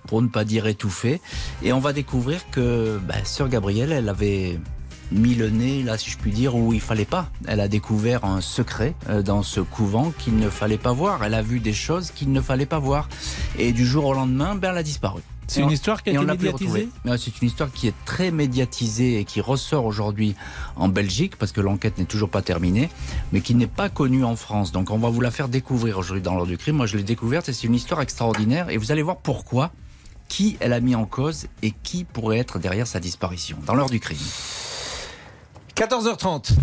[0.07, 1.21] pour ne pas dire étouffée.
[1.63, 4.59] Et on va découvrir que bah, sœur Gabrielle, elle avait
[5.13, 7.31] mis le nez, là, si je puis dire, où il fallait pas.
[7.47, 11.25] Elle a découvert un secret euh, dans ce couvent qu'il ne fallait pas voir.
[11.25, 13.09] Elle a vu des choses qu'il ne fallait pas voir.
[13.59, 15.23] Et du jour au lendemain, ben, elle a disparu.
[15.49, 19.25] C'est une histoire qui a été médiatisée C'est une histoire qui est très médiatisée et
[19.25, 20.37] qui ressort aujourd'hui
[20.77, 22.91] en Belgique parce que l'enquête n'est toujours pas terminée,
[23.33, 24.73] mais qui n'est pas connue en France.
[24.73, 26.77] Donc on va vous la faire découvrir aujourd'hui dans l'heure du crime.
[26.77, 29.73] Moi je l'ai découverte et c'est une histoire extraordinaire et vous allez voir pourquoi,
[30.29, 33.91] qui elle a mis en cause et qui pourrait être derrière sa disparition dans l'heure
[33.91, 34.19] du crime.
[35.79, 36.57] 14h30.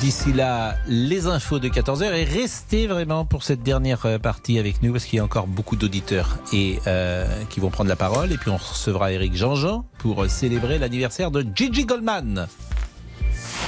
[0.00, 4.82] D'ici là, les infos de 14h et restez vraiment pour cette dernière euh, partie avec
[4.82, 8.32] nous parce qu'il y a encore beaucoup d'auditeurs et euh, qui vont prendre la parole
[8.32, 12.46] et puis on recevra Eric Jean-Jean pour célébrer l'anniversaire de Gigi Goldman.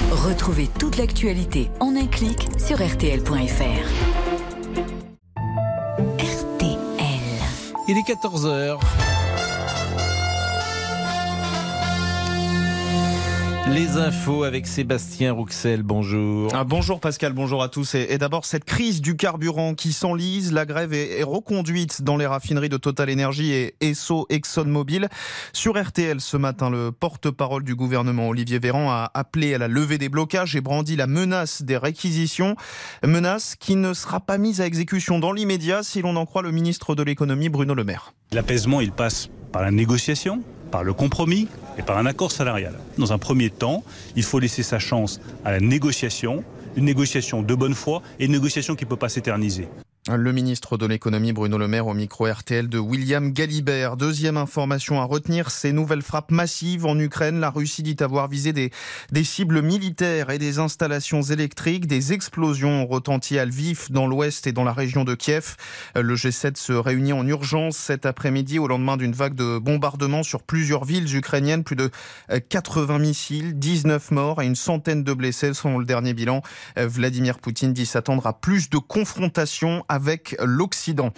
[0.09, 3.35] Retrouvez toute l'actualité en un clic sur RTL.fr.
[7.87, 8.79] Il est 14h.
[13.73, 16.51] Les infos avec Sébastien Rouxel, bonjour.
[16.53, 17.95] Ah, bonjour Pascal, bonjour à tous.
[17.95, 22.15] Et, et d'abord, cette crise du carburant qui s'enlise, la grève est, est reconduite dans
[22.15, 25.09] les raffineries de Total Energy et Esso ExxonMobil.
[25.51, 29.97] Sur RTL ce matin, le porte-parole du gouvernement Olivier Véran a appelé à la levée
[29.97, 32.55] des blocages et brandi la menace des réquisitions.
[33.03, 36.51] Menace qui ne sera pas mise à exécution dans l'immédiat si l'on en croit le
[36.51, 38.13] ministre de l'économie Bruno Le Maire.
[38.31, 40.43] L'apaisement, il passe par la négociation,
[40.75, 41.47] par le compromis
[41.77, 42.73] et par un accord salarial.
[42.97, 43.85] Dans un premier temps,
[44.17, 46.43] il faut laisser sa chance à la négociation,
[46.75, 49.69] une négociation de bonne foi et une négociation qui ne peut pas s'éterniser.
[50.07, 53.97] Le ministre de l'économie Bruno Le Maire au micro RTL de William Galibert.
[53.97, 57.39] Deuxième information à retenir, ces nouvelles frappes massives en Ukraine.
[57.39, 58.69] La Russie dit avoir visé des,
[59.23, 61.87] cibles militaires et des installations électriques.
[61.87, 65.55] Des explosions ont retenti à Lviv dans l'ouest et dans la région de Kiev.
[65.95, 70.43] Le G7 se réunit en urgence cet après-midi au lendemain d'une vague de bombardements sur
[70.43, 71.63] plusieurs villes ukrainiennes.
[71.63, 71.89] Plus de
[72.49, 76.43] 80 missiles, 19 morts et une centaine de blessés selon le dernier bilan.
[76.77, 81.11] Vladimir Poutine dit s'attendre à plus de confrontations avec l'Occident.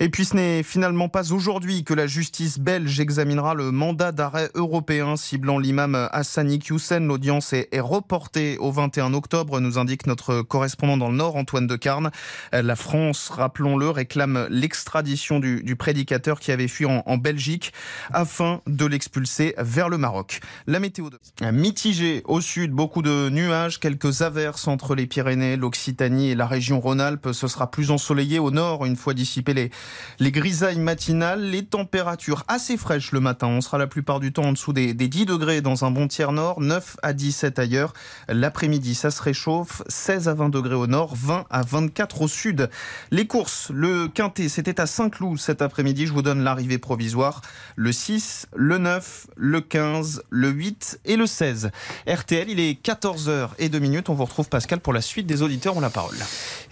[0.00, 4.50] Et puis ce n'est finalement pas aujourd'hui que la justice belge examinera le mandat d'arrêt
[4.54, 7.00] européen ciblant l'imam Hassani Hussein.
[7.00, 11.76] L'audience est, reportée au 21 octobre, nous indique notre correspondant dans le Nord, Antoine de
[11.76, 12.10] Carne.
[12.52, 17.72] La France, rappelons-le, réclame l'extradition du, prédicateur qui avait fui en, en Belgique
[18.12, 20.40] afin de l'expulser vers le Maroc.
[20.66, 21.18] La météo de...
[21.52, 26.80] mitigée au sud, beaucoup de nuages, quelques averses entre les Pyrénées, l'Occitanie et la région
[26.80, 27.28] Rhône-Alpes.
[27.32, 29.70] Ce sera plus ensoleillé au nord une fois dissipées les,
[30.18, 31.42] les grisailles matinales.
[31.42, 33.46] Les températures assez fraîches le matin.
[33.46, 36.08] On sera la plupart du temps en dessous des, des 10 degrés dans un bon
[36.08, 37.92] tiers nord, 9 à 17 ailleurs.
[38.28, 42.70] L'après-midi, ça se réchauffe, 16 à 20 degrés au nord, 20 à 24 au sud.
[43.10, 46.06] Les courses, le quintet, c'était à Saint-Cloud cet après-midi.
[46.06, 47.42] Je vous donne l'arrivée provisoire.
[47.76, 51.70] Le 6, le 9, le 15, le 8 et le 16.
[52.08, 54.08] RTL, il est 14h et 2 minutes.
[54.08, 56.16] On vous retrouve Pascal pour la suite des auditeurs ont la parole.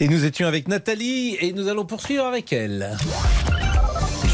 [0.00, 2.90] Et nous étions avec Nathalie et nous allons poursuivre avec elle.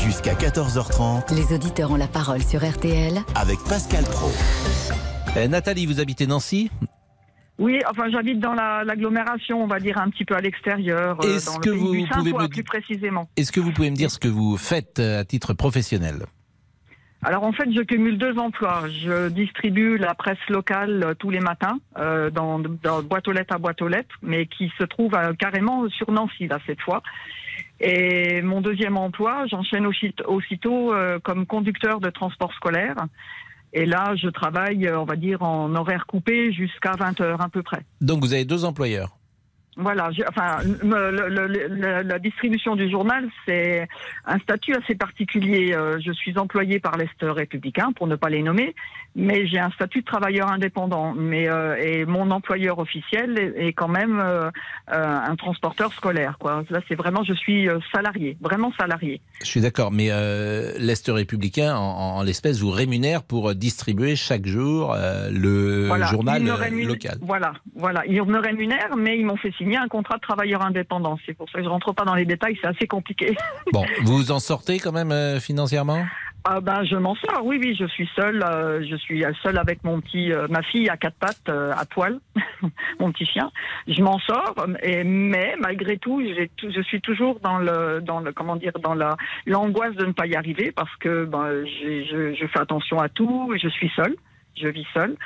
[0.05, 1.35] Jusqu'à 14h30.
[1.35, 3.21] Les auditeurs ont la parole sur RTL.
[3.35, 4.31] Avec Pascal Pro.
[5.37, 6.71] Euh, Nathalie, vous habitez Nancy
[7.59, 11.39] oui, enfin j'habite dans l'agglomération, la, on va dire un petit peu à l'extérieur, euh,
[11.45, 12.49] dans le que pays vous du pouvez me...
[12.49, 13.29] plus précisément.
[13.37, 16.25] Est-ce que vous pouvez me dire ce que vous faites euh, à titre professionnel?
[17.23, 18.85] Alors en fait, je cumule deux emplois.
[18.89, 22.59] Je distribue la presse locale euh, tous les matins euh, dans,
[23.03, 26.47] boîte aux lettres à boîte aux lettres, mais qui se trouve euh, carrément sur Nancy
[26.47, 27.03] là cette fois.
[27.81, 30.93] Et mon deuxième emploi, j'enchaîne aussitôt, aussitôt
[31.23, 32.97] comme conducteur de transport scolaire.
[33.73, 37.63] Et là, je travaille, on va dire, en horaire coupé jusqu'à 20 heures à peu
[37.63, 37.81] près.
[38.03, 39.17] Donc vous avez deux employeurs
[39.81, 43.89] voilà, enfin, le, le, le, la distribution du journal, c'est
[44.27, 45.75] un statut assez particulier.
[45.75, 48.75] Euh, je suis employé par l'Est républicain, pour ne pas les nommer,
[49.17, 51.15] mais j'ai un statut de travailleur indépendant.
[51.15, 54.51] Mais euh, et mon employeur officiel est, est quand même euh,
[54.87, 56.37] un transporteur scolaire.
[56.39, 56.65] Quoi.
[56.71, 59.21] Là, c'est vraiment, je suis salarié, vraiment salarié.
[59.43, 60.11] Je suis d'accord, mais
[60.79, 64.97] l'Est républicain, en, en l'espèce, vous rémunère pour distribuer chaque jour
[65.31, 67.19] le voilà, journal local.
[67.23, 71.19] Voilà, voilà, ils me rémunèrent, mais ils m'ont fait signer un contrat de travailleur indépendant.
[71.27, 73.37] C'est pour ça que je rentre pas dans les détails, c'est assez compliqué.
[73.73, 76.05] Bon, vous en sortez quand même euh, financièrement?
[76.45, 79.85] Ah ben je m'en sors, oui oui, je suis seule, euh, je suis seule avec
[79.85, 82.19] mon petit, euh, ma fille à quatre pattes, euh, à poil,
[82.99, 83.51] mon petit chien.
[83.87, 86.23] Je m'en sors, et, mais malgré tout,
[86.57, 90.13] tout, je suis toujours dans le, dans le, comment dire, dans la l'angoisse de ne
[90.13, 94.17] pas y arriver parce que ben je, je fais attention à tout, je suis seule
[94.57, 95.17] je vis seule.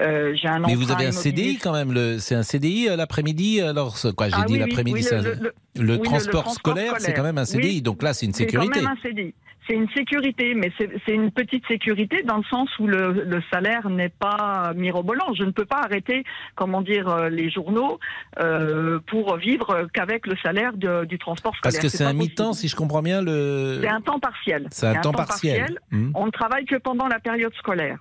[0.00, 1.32] Euh, j'ai un Mais vous avez un immobilier.
[1.52, 2.18] CDI quand même, le...
[2.18, 5.98] c'est un CDI euh, l'après-midi Alors, c'est quoi, j'ai Ah dit oui, l'après-midi, oui, le-
[5.98, 7.82] transport scolaire, c'est quand même un CDI, Oui.
[7.82, 8.80] donc là, c'est une C'est sécurité.
[8.80, 9.34] quand même un CDI.
[9.68, 13.42] C'est une sécurité, mais c'est c'est une petite sécurité dans le sens où le, le
[13.52, 15.34] salaire n'est pas mirobolant.
[15.34, 16.22] Je ne peux pas arrêter,
[16.54, 17.98] comment dire, euh, les journaux
[18.38, 21.80] euh, pour vivre qu'avec le salaire de- du transport scolaire.
[21.80, 23.80] Parce que c'est un mi-temps, si je comprends bien, le.
[23.82, 24.68] C'est un temps partiel.
[24.70, 25.80] C'est un temps partiel.
[25.90, 26.12] Hmm.
[26.14, 27.98] On ne travaille que pendant la période scolaire.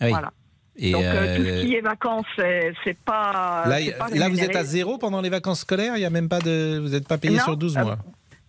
[0.00, 0.10] Oui.
[0.10, 0.30] Voilà.
[0.76, 3.64] Et Donc euh, tout euh, ce qui est vacances, c'est c'est pas.
[3.66, 6.40] là, pas vous êtes à zéro pendant les vacances scolaires Il y a même pas
[6.40, 6.80] de.
[6.82, 7.98] Vous n'êtes pas payé Non, sur 12 euh, mois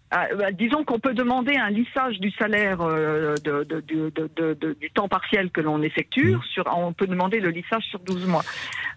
[0.10, 4.32] Ah, bah, disons qu'on peut demander un lissage du salaire euh, de, de- de- de-
[4.36, 6.36] de- de- du temps partiel que l'on effectue.
[6.52, 8.43] Sur, on peut demander le lissage sur 12 mois.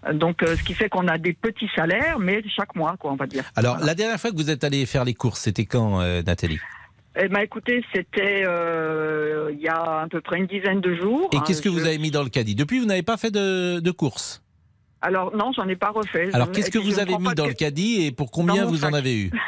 [0.07, 3.11] Euh, Donc, euh, ce qui fait qu'on a des petits salaires, mais chaque mois, quoi,
[3.11, 3.43] on va dire.
[3.55, 6.59] Alors, la dernière fois que vous êtes allé faire les courses, c'était quand, euh, Nathalie?
[7.17, 11.29] Eh ben, écoutez, c'était euh, il y a à peu près une dizaine de jours.
[11.33, 12.55] Et hein, qu'est-ce que je- vous avez mis dans le caddie?
[12.55, 14.43] Depuis, vous n'avez pas fait de, de courses.
[15.01, 16.29] Alors non, j'en ai pas refait.
[16.33, 19.17] Alors, qu'est-ce que vous avez mis dans le caddie et pour combien vous en avez
[19.17, 19.31] eu?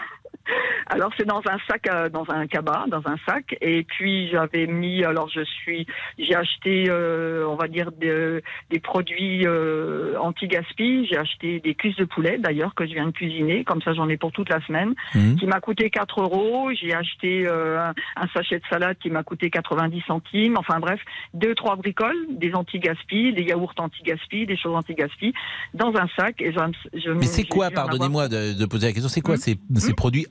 [0.93, 3.55] Alors c'est dans un sac, euh, dans un cabas, dans un sac.
[3.61, 5.87] Et puis j'avais mis, alors je suis,
[6.19, 11.07] j'ai acheté, euh, on va dire des, des produits euh, anti-gaspi.
[11.09, 14.09] J'ai acheté des cuisses de poulet d'ailleurs que je viens de cuisiner, comme ça j'en
[14.09, 15.37] ai pour toute la semaine, Mhm.
[15.37, 16.69] qui m'a coûté 4 euros.
[16.79, 20.57] J'ai acheté euh, un, un sachet de salade qui m'a coûté 90 centimes.
[20.57, 20.99] Enfin bref,
[21.33, 25.33] deux trois bricoles, des anti-gaspi, des yaourts anti-gaspi, des choses anti-gaspi,
[25.73, 26.41] dans un sac.
[26.41, 26.59] Et je,
[26.99, 29.93] je, Mais c'est quoi, pardonnez-moi de, de poser la question, c'est quoi Hmm ces, ces
[29.93, 30.25] produits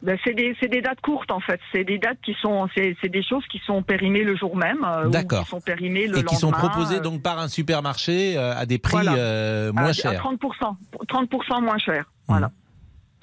[0.00, 1.58] Ben, c'est des, dates courtes en fait.
[1.72, 4.84] C'est des dates qui sont, c'est, des choses qui sont périmées le jour même.
[4.86, 5.42] euh, D'accord.
[5.44, 8.64] Qui sont périmées le Et qui sont proposés euh, donc par un supermarché euh, à
[8.64, 9.72] des prix Voilà.
[9.72, 10.12] moins chers.
[10.12, 10.76] À 30%,
[11.08, 12.04] 30% moins cher.
[12.28, 12.52] Voilà.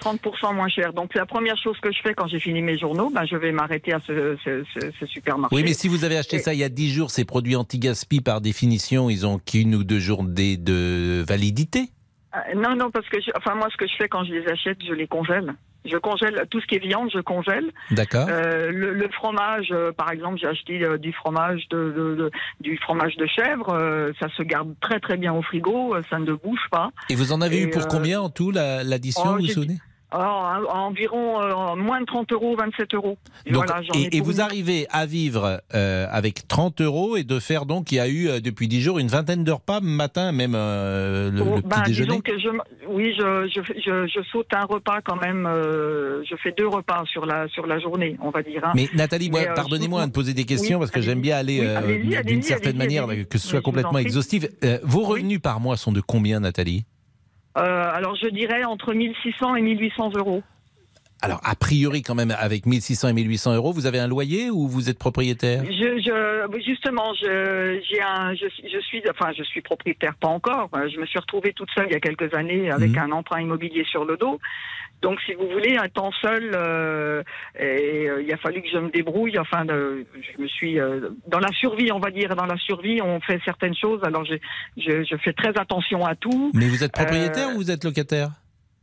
[0.04, 0.92] 30% moins cher.
[0.92, 3.52] Donc la première chose que je fais quand j'ai fini mes journaux, ben, je vais
[3.52, 5.56] m'arrêter à ce, ce, ce- ce supermarché.
[5.56, 7.56] Oui, mais si vous avez acheté Et- ça il y a 10 jours, ces produits
[7.56, 11.88] anti-gaspi, par définition, ils ont qu'une ou deux journées de validité.
[12.36, 14.46] Euh, Non, non, parce que je- enfin moi ce que je fais quand je les
[14.48, 15.54] achète, je les congèle.
[15.88, 17.70] Je congèle tout ce qui est viande, je congèle.
[17.92, 18.26] D'accord.
[18.28, 22.30] Euh, le, le fromage, euh, par exemple, j'ai acheté euh, du fromage de, de- de-
[22.60, 24.12] du fromage de chèvre.
[24.20, 26.90] ça se garde très très bien au frigo, ça ne bouge pas.
[27.08, 29.46] Et vous en avez Et, eu pour combien en tout, la- l'addition, oh, vous vous
[29.46, 29.76] souvenez?
[30.12, 33.18] En- environ euh, moins de 30 euros, 27 euros.
[33.44, 36.80] Et Donc, voilà, j'en ai et, et pour vous arrivez à vivre euh, avec 30
[36.80, 39.44] euros et de faire donc, il y a eu euh, depuis 10 jours une vingtaine
[39.44, 42.20] de repas, matin même euh, le, Oh, le ben, petit déjeuner?
[42.20, 45.46] que je, m- oui, je, je, je, je saute un repas quand même.
[45.46, 48.64] je fais deux repas sur la sur la journée, on va dire.
[48.64, 48.72] hein.
[48.74, 52.42] Mais Nathalie, pardonnez-moi de poser des questions Oui, parce que j'aime bien aller Oui, d'une
[52.42, 54.46] certaine manière, que ce soit complètement exhaustif.
[54.82, 56.84] Vos revenus par mois sont de combien, Nathalie?
[57.56, 60.42] Alors, je dirais entre 1600 et 1800 euros.
[61.22, 64.68] Alors, a priori, quand même, avec 1600 et 1800 euros, vous avez un loyer ou
[64.68, 65.64] vous êtes propriétaire?
[65.64, 70.68] Je, je, justement, je, j'ai un, je, je suis, enfin, je suis propriétaire, pas encore.
[70.76, 72.98] Euh, Je me suis retrouvée toute seule il y a quelques années avec Mhm.
[72.98, 74.38] un emprunt immobilier sur le dos.
[75.02, 77.22] Donc, si vous voulez, un temps seul, euh,
[77.58, 79.38] et euh, il a fallu que je me débrouille.
[79.38, 80.06] Enfin, de-
[80.36, 83.40] je me suis euh, dans la survie, on va dire, dans la survie, on fait
[83.44, 84.00] certaines choses.
[84.04, 84.34] Alors, je,
[84.76, 86.50] je, je fais très attention à tout.
[86.54, 88.30] Mais vous êtes propriétaire ou vous êtes locataire?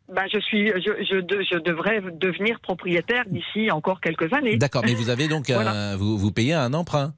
[0.10, 4.58] Ben, je suis, je, je, de- je devrais devenir propriétaire d'ici encore quelques années.
[4.58, 5.96] D'accord, mais vous avez donc un- Voilà.
[5.98, 7.14] vous, vous payez un emprunt.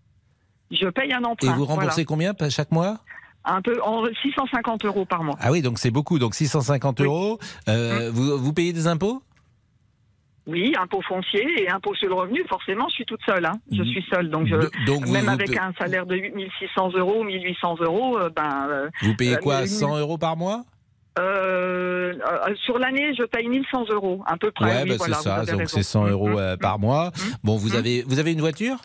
[0.71, 1.55] Je paye un Et emprunt.
[1.55, 2.33] vous remboursez voilà.
[2.33, 2.99] combien chaque mois?
[3.43, 5.35] Un peu, en 650 euros par mois.
[5.39, 6.19] Ah oui, donc c'est beaucoup.
[6.19, 7.39] Donc 650 euros.
[7.69, 9.21] Euh, vous, vous payez des impôts?
[10.47, 13.45] Oui, impôt foncier et impôt sur le revenu, forcément, je suis toute seule.
[13.45, 13.53] Hein.
[13.71, 13.87] Je Mhm.
[13.87, 14.55] suis seule, donc, je,
[14.85, 18.67] donc même vous avec un salaire de 1600 euros, 1800 euros, euh, ben.
[18.69, 20.63] euh, Vous payez euh, quoi mais- 100 euros par mois?
[21.17, 24.65] Euh, euh, Sur l'année, je paye 1100 euros, à peu près.
[24.65, 25.45] Ouais, oui, bah, voilà, c'est ça.
[25.45, 27.11] Donc c'est 100 euros euh, par mois.
[27.43, 28.77] Bon, vous avez vous avez une voiture?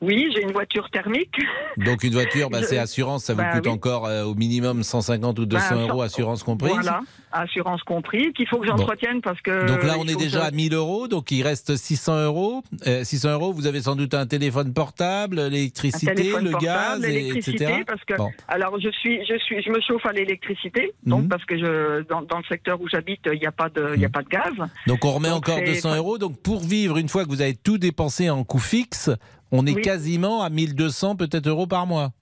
[0.00, 1.34] Oui, j'ai une voiture thermique.
[1.78, 3.72] Donc une voiture, bah, c'est assurance, ça vous Bah coûte oui.
[3.72, 6.72] encore euh, au minimum 150 ou 200 Ben, euros, assurance comprise.
[6.74, 7.00] Voilà,
[7.32, 9.66] assurance compris, qu'il faut que j'entretienne parce que.
[9.66, 12.62] Donc là, on est déjà que- à 1000 euros, donc il reste 600 euros.
[12.86, 17.28] Euh, 600 euros, vous avez sans doute un téléphone portable, l'électricité, le portable, gaz, et-
[17.36, 17.82] etc.
[17.86, 18.30] parce que Bon.
[18.48, 21.28] alors je suis je suis je me chauffe à l'électricité donc Mhm.
[21.28, 24.04] parce que je dans, dans le secteur où j'habite il n'y a pas de il
[24.04, 24.52] a pas de gaz
[24.86, 26.18] Donc on remet Donc encore c'est- 200 euros.
[26.18, 29.10] Donc pour vivre, une fois que vous avez tout dépensé en coût fixe,
[29.52, 29.82] on est Oui.
[29.82, 32.12] quasiment à 1200 peut-être euros par mois.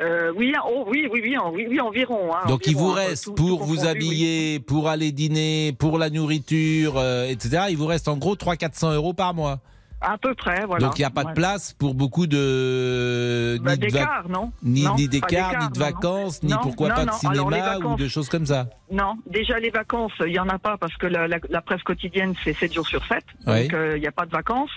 [0.00, 2.34] Euh, oui, oh, oui, oui, oui, en- oui, oui, environ.
[2.34, 3.86] hein, Donc il vous hein, reste tout- tout pour vous oui.
[3.88, 7.64] habiller, pour aller dîner, pour la nourriture, euh, etc.
[7.70, 9.60] Il vous reste en gros 300-400 euros par mois.
[10.04, 10.84] À peu près, voilà.
[10.86, 14.50] Donc il n'y a pas de place pour beaucoup de Bah, ni de d'écart, non
[14.62, 15.84] ni, Non, ni d'écart, ni de non.
[15.86, 18.66] vacances, ni pourquoi non, pas de cinéma ou de choses comme ça.
[18.90, 21.82] Non, déjà les vacances, il y en a pas parce que la, la- la presse
[21.82, 23.62] quotidienne c'est 7 jours sur 7, Oui.
[23.62, 24.70] donc euh, il n'y a pas de vacances.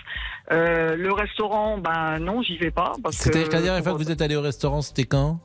[0.52, 2.92] Euh, le restaurant, ben non, j'y vais pas.
[3.10, 5.40] C'est-à-dire que la dernière fois que vous êtes allé au restaurant, c'était quand?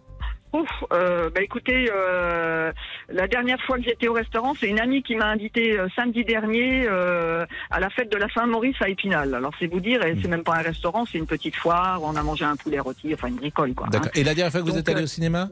[0.54, 2.74] Ouf, euh, bah écoutez, euh,
[3.08, 6.26] la dernière fois que j'étais au restaurant, c'est une amie qui m'a invité euh, samedi
[6.26, 9.34] dernier euh, à la fête de la Saint-Maurice à Épinal.
[9.34, 12.04] Alors c'est vous dire, et c'est même pas un restaurant, c'est une petite foire.
[12.04, 13.88] où On a mangé un poulet rôti, enfin une bricole quoi.
[13.94, 14.02] hein.
[14.14, 15.48] Et la dernière fois que vous Donc, êtes allé au cinéma?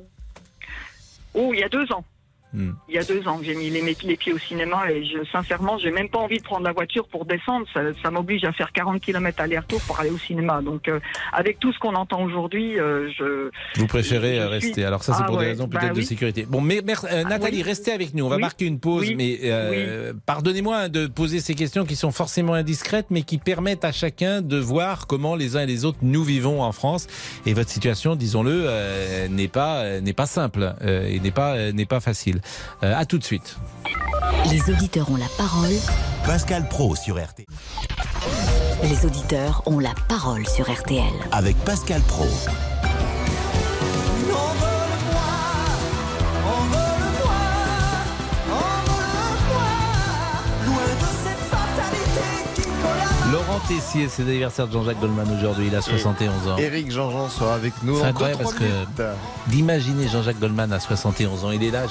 [1.34, 2.04] Oh, il y a deux ans.
[2.52, 2.72] Hmm.
[2.88, 5.20] Il y a deux ans que j'ai mis les, les pieds au cinéma et je,
[5.32, 7.68] sincèrement, j'ai même pas envie de prendre la voiture pour descendre.
[7.74, 10.62] Ça, ça m'oblige à faire 40 km aller-retour pour aller au cinéma.
[10.64, 11.00] Donc, euh,
[11.32, 13.52] avec tout ce qu'on entend aujourd'hui, euh, je.
[13.80, 14.86] Vous préférez je euh, suis- rester.
[14.86, 16.48] Alors ça, c'est Ah pour des raisons bah peut-être de sécurité.
[16.50, 17.64] Bon, mais euh, Nathalie, oui.
[17.64, 18.26] restez avec nous.
[18.26, 18.42] On va Oui.
[18.42, 19.40] marquer une pause, mais
[20.26, 24.58] pardonnez-moi de poser ces questions qui sont forcément indiscrètes, mais qui permettent à chacun de
[24.58, 27.08] voir comment les uns et les autres nous vivons en France.
[27.46, 32.39] Et votre situation, disons-le, n'est pas n'est pas simple et n'est pas n'est pas facile.
[32.84, 33.58] Euh, à tout de suite.
[34.50, 35.74] Les auditeurs ont la parole.
[36.26, 37.46] Pascal Pro sur RTL.
[38.84, 41.04] Les auditeurs ont la parole sur RTL.
[41.32, 42.28] Avec Pascal Pro.
[53.80, 55.68] C'est l'anniversaire de Jean-Jacques Goldman aujourd'hui.
[55.68, 56.58] Il a 71 ans.
[56.58, 57.98] Eric Jean-Jean sera avec nous.
[58.00, 58.64] C'est incroyable parce que
[59.48, 61.84] d'imaginer Jean-Jacques Goldman à 71 ans, il est là,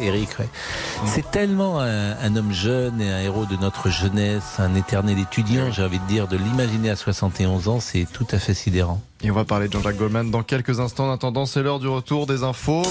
[0.00, 0.28] Eric.
[0.38, 0.48] ouais.
[1.06, 5.70] C'est tellement un, un homme jeune et un héros de notre jeunesse, un éternel étudiant,
[5.72, 9.00] j'ai envie de dire, de l'imaginer à 71 ans, c'est tout à fait sidérant.
[9.22, 11.08] Et on va parler de Jean-Jacques Goldman dans quelques instants.
[11.08, 12.82] En attendant, c'est l'heure du retour des infos.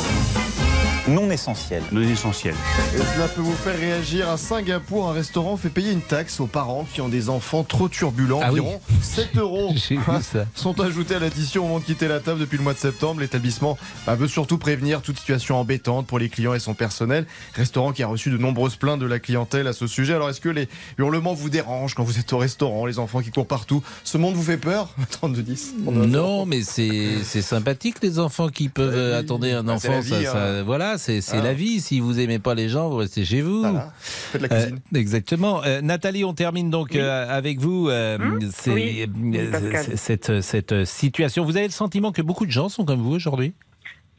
[1.05, 1.83] Non essentiel.
[1.91, 2.55] Non essentiel.
[2.95, 4.29] Et cela peut vous faire réagir.
[4.29, 7.89] À Singapour, un restaurant fait payer une taxe aux parents qui ont des enfants trop
[7.89, 8.39] turbulents.
[8.41, 8.61] Ah oui.
[8.61, 9.73] Environ 7 euros
[10.21, 10.45] ça.
[10.55, 13.19] sont ajoutés à l'addition au moment de quitter la table depuis le mois de septembre.
[13.19, 13.77] L'établissement
[14.07, 17.25] bah, veut surtout prévenir toute situation embêtante pour les clients et son personnel.
[17.53, 20.13] Restaurant qui a reçu de nombreuses plaintes de la clientèle à ce sujet.
[20.13, 23.29] Alors, est-ce que les hurlements vous dérangent quand vous êtes au restaurant Les enfants qui
[23.31, 23.83] courent partout?
[24.05, 24.87] Ce monde vous fait peur?
[25.21, 25.73] 32-10.
[26.07, 29.99] Non, mais c'est sympathique les enfants qui peuvent euh, attendre un Bah, enfant.
[29.99, 30.63] vie, ça, ça- hein.
[30.95, 31.41] Voilà, c'est Ah.
[31.41, 31.79] la vie.
[31.79, 33.61] Si vous aimez pas les gens, vous restez chez vous.
[33.61, 33.91] Voilà.
[33.99, 34.79] Faites la cuisine.
[34.93, 35.63] Euh, exactement.
[35.63, 37.89] Euh, Nathalie, on termine donc euh, avec vous.
[37.89, 38.17] euh,
[38.51, 39.05] c'est- Hum Oui.
[39.37, 41.43] Euh, cette, cette situation.
[41.45, 43.53] Vous avez le sentiment que beaucoup de gens sont comme vous aujourd'hui?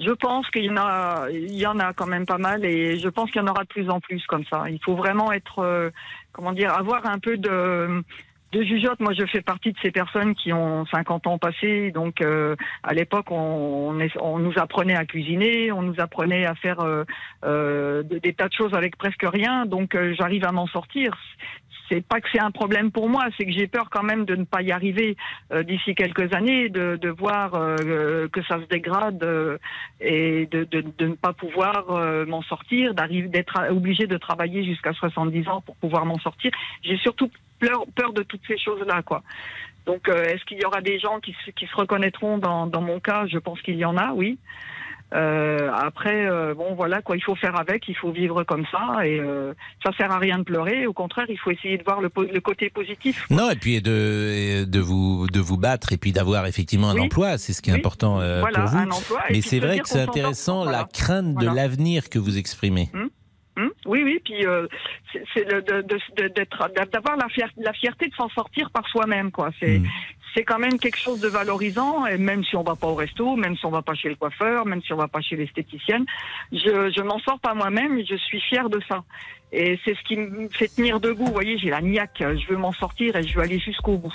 [0.01, 2.99] Je pense qu'il y en a, il y en a quand même pas mal et
[2.99, 4.65] je pense qu'il y en aura de plus en plus comme ça.
[4.69, 5.91] Il faut vraiment être, euh,
[6.33, 8.03] comment dire, avoir un peu de
[8.55, 9.01] de jugeote.
[9.01, 11.91] Moi, je fais partie de ces personnes qui ont 50 ans passés.
[11.91, 17.05] Donc, euh, à l'époque, on, nous apprenait à cuisiner, on nous apprenait à faire euh,
[17.45, 19.67] euh, des, tas de choses avec presque rien.
[19.67, 21.17] Donc, j'arrive à m'en sortir.
[21.89, 24.35] C'est pas que c'est un problème pour moi, c'est que j'ai peur quand même de
[24.35, 25.17] ne pas y arriver
[25.53, 29.59] euh, d'ici quelques années, de, de voir euh, que ça se dégrade euh,
[30.01, 34.65] et de, de, de ne pas pouvoir euh, m'en sortir, d'arriver d'être obligé de travailler
[34.65, 36.51] jusqu'à 70 ans pour pouvoir m'en sortir.
[36.83, 37.31] J'ai surtout
[37.61, 39.23] peur, peur de toutes ces choses-là, quoi.
[39.87, 43.01] Donc, euh, est-ce qu'il y aura des gens qui, qui se reconnaîtront dans, dans mon
[43.01, 43.27] cas?
[43.27, 44.39] Je pense qu'il y en a, oui.
[45.13, 49.07] Euh, après, euh, bon, voilà quoi, il faut faire avec, il faut vivre comme ça,
[49.07, 49.53] et euh,
[49.85, 50.87] ça sert à rien de pleurer.
[50.87, 53.27] Au contraire, il faut essayer de voir le, le côté positif.
[53.31, 57.03] Non, et puis de, de, vous, de vous battre et puis d'avoir effectivement un Oui.
[57.03, 57.79] emploi, c'est ce qui est Oui.
[57.79, 58.77] important euh, Voilà, pour vous.
[58.79, 61.63] un emploi, Mais c'est vrai que c'est intéressant la crainte de Voilà.
[61.63, 62.91] l'avenir que vous exprimez.
[62.95, 63.09] Hum,
[63.87, 64.67] oui, oui, puis euh,
[65.13, 68.71] c'est c'est de- de- de- de- d'être- d'avoir la, fier- la fierté de s'en sortir
[68.71, 69.51] par soi-même, quoi.
[69.61, 69.87] C'est Mm.
[70.35, 73.37] c'est quand même quelque chose de valorisant, et même si on va pas au resto,
[73.37, 76.05] même si on va pas chez le coiffeur, même si on va pas chez l'esthéticienne,
[76.51, 79.05] je, je m'en sors pas moi-même, et je suis fière de ça.
[79.57, 81.27] Et c'est ce qui me fait tenir debout.
[81.27, 84.13] Vous voyez, j'ai la niaque, je veux m'en sortir et je veux aller jusqu'au bout.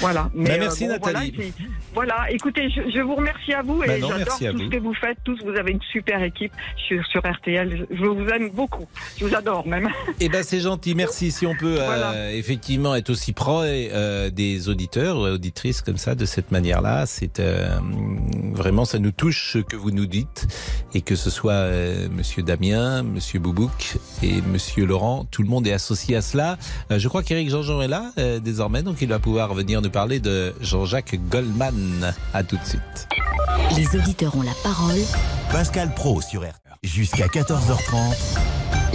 [0.00, 0.30] Voilà.
[0.34, 1.52] Bah, merci, voilà, Nathalie.
[1.94, 4.64] Voilà, écoutez, je, je vous remercie à vous Bah et non, j'adore tout vous.
[4.64, 5.18] ce que vous faites.
[5.24, 6.52] Tous, vous avez une super équipe
[6.88, 7.86] sur, sur RTL.
[7.90, 8.86] Je, je vous aime beaucoup.
[9.18, 9.88] Je vous adore même.
[10.20, 11.30] Eh ben c'est gentil, merci.
[11.30, 16.14] Si on peut euh, effectivement être aussi pro euh, des auditeurs ou auditrices comme ça,
[16.14, 17.78] de cette manière-là, c'est euh,
[18.52, 20.46] vraiment ça nous touche ce que vous nous dites
[20.94, 25.66] et que ce soit euh, Monsieur Damien, Monsieur Boubouk et Monsieur Laurent, tout le monde
[25.66, 26.58] est associé à cela.
[26.90, 29.90] Euh, je crois qu'Éric Jean-Jean est là euh, désormais, donc il va pouvoir venir nous
[29.90, 32.14] parler de Jean-Jacques Goldman.
[32.34, 33.08] À tout de suite.
[33.76, 35.00] Les auditeurs ont la parole.
[35.50, 36.52] Pascal Pro sur RTL.
[36.82, 37.92] Jusqu'à 14h30.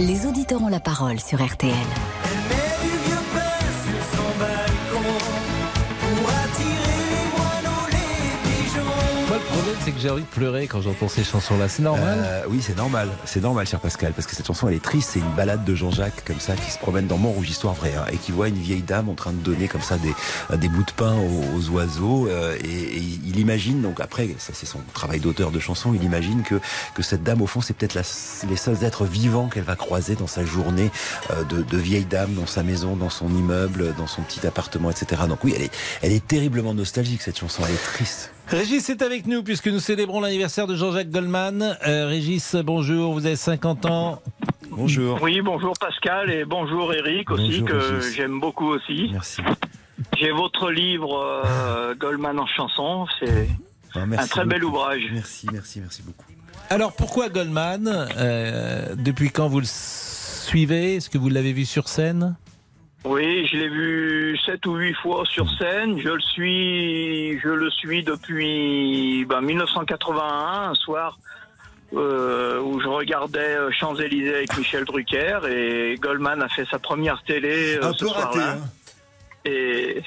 [0.00, 1.74] Les auditeurs ont la parole sur RTL.
[10.00, 11.68] J'ai envie de pleurer quand j'entends ces chansons-là.
[11.68, 12.18] C'est normal.
[12.22, 13.08] Euh, oui, c'est normal.
[13.24, 15.10] C'est normal, cher Pascal, parce que cette chanson, elle est triste.
[15.12, 18.04] C'est une balade de Jean-Jacques, comme ça, qui se promène dans Montrouge, histoire vraie, hein,
[18.12, 20.14] et qui voit une vieille dame en train de donner, comme ça, des,
[20.50, 22.28] euh, des bouts de pain aux, aux oiseaux.
[22.28, 26.42] euh, et, il imagine, donc après, ça c'est son travail d'auteur de chanson, il imagine
[26.42, 26.60] que,
[26.94, 30.26] que cette dame, au fond, c'est peut-être les seuls êtres vivants qu'elle va croiser dans
[30.26, 30.90] sa journée
[31.30, 34.90] euh, de, de vieille dame, dans sa maison, dans son immeuble, dans son petit appartement,
[34.90, 35.22] etc.
[35.28, 37.62] Donc oui, elle est, elle est terriblement nostalgique, cette chanson.
[37.66, 38.32] Elle est triste.
[38.50, 41.76] Régis est avec nous puisque nous célébrons l'anniversaire de Jean-Jacques Goldman.
[41.86, 44.22] Euh, Régis, bonjour, vous avez 50 ans.
[44.70, 45.18] Bonjour.
[45.22, 49.10] Oui, bonjour Pascal et bonjour Eric aussi, Bonjour, que j'aime beaucoup aussi.
[49.12, 49.42] Merci.
[50.18, 53.48] J'ai votre livre euh, Goldman en chanson, c'est
[53.94, 55.02] Ah, un très bel ouvrage.
[55.12, 56.24] Merci, merci, merci beaucoup.
[56.70, 60.96] Alors pourquoi Goldman Euh, Depuis quand vous le suivez?
[60.96, 62.36] Est-ce que vous l'avez vu sur scène?
[63.04, 65.98] Oui, je l'ai vu sept ou huit fois sur scène.
[66.00, 71.16] Je le suis, je le suis depuis ben, 1981, un soir
[71.94, 77.22] euh, où je regardais euh, Champs-Élysées avec Michel Drucker et Goldman a fait sa première
[77.22, 78.52] télé euh, Un ce peu raté, soir-là.
[78.54, 78.60] hein.
[79.44, 80.02] Et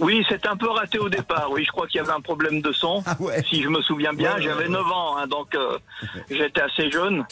[0.00, 1.48] oui, c'était un peu raté au départ.
[1.52, 3.02] Oui, je crois qu'il y avait un problème de son.
[3.48, 4.68] Si je me souviens bien, Ah Ouais, ouais, j'avais ouais.
[4.70, 5.78] 9 ans, hein, donc euh,
[6.30, 7.24] j'étais assez jeune.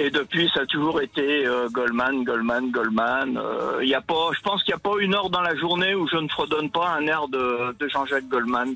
[0.00, 3.36] Et depuis, ça a toujours été euh, Goldman, Goldman, Goldman.
[3.36, 5.94] Euh, y a pas, je pense qu'il n'y a pas une heure dans la journée
[5.96, 8.74] où je ne fredonne pas un air de, de Jean-Jacques Goldman.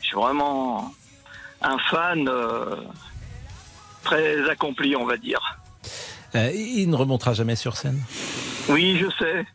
[0.00, 0.92] Je suis vraiment
[1.62, 2.76] un fan euh,
[4.04, 5.40] très accompli, on va dire.
[6.34, 8.00] Euh, Il ne remontera jamais sur scène.
[8.68, 9.46] Oui, je sais.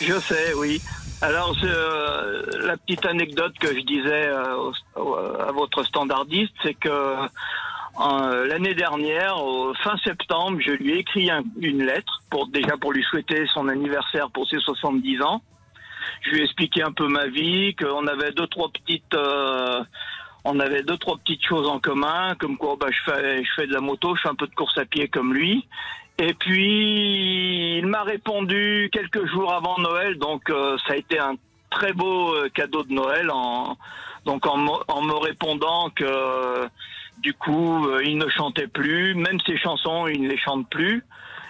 [0.00, 0.80] Je sais, oui.
[1.20, 7.14] Alors, euh, la petite anecdote que je disais euh, au- à votre standardiste, c'est que
[7.98, 12.92] l'année dernière, au fin septembre, je lui ai écrit un- une lettre pour déjà pour
[12.92, 15.42] lui souhaiter son anniversaire pour ses 70 ans.
[16.22, 19.82] Je lui ai expliqué un peu ma vie, qu'on avait deux trois petites euh,
[20.44, 23.66] on avait deux trois petites choses en commun, comme quoi bah, je fais je fais
[23.66, 25.66] de la moto, je fais un peu de course à pied comme lui.
[26.18, 31.34] Et puis il m'a répondu quelques jours avant Noël, donc euh, ça a été un
[31.70, 33.76] très beau euh, cadeau de Noël en
[34.24, 36.66] donc en, en me répondant que euh,
[37.26, 41.02] du coup euh, il ne chantait plus, même ses chansons il ne les chante plus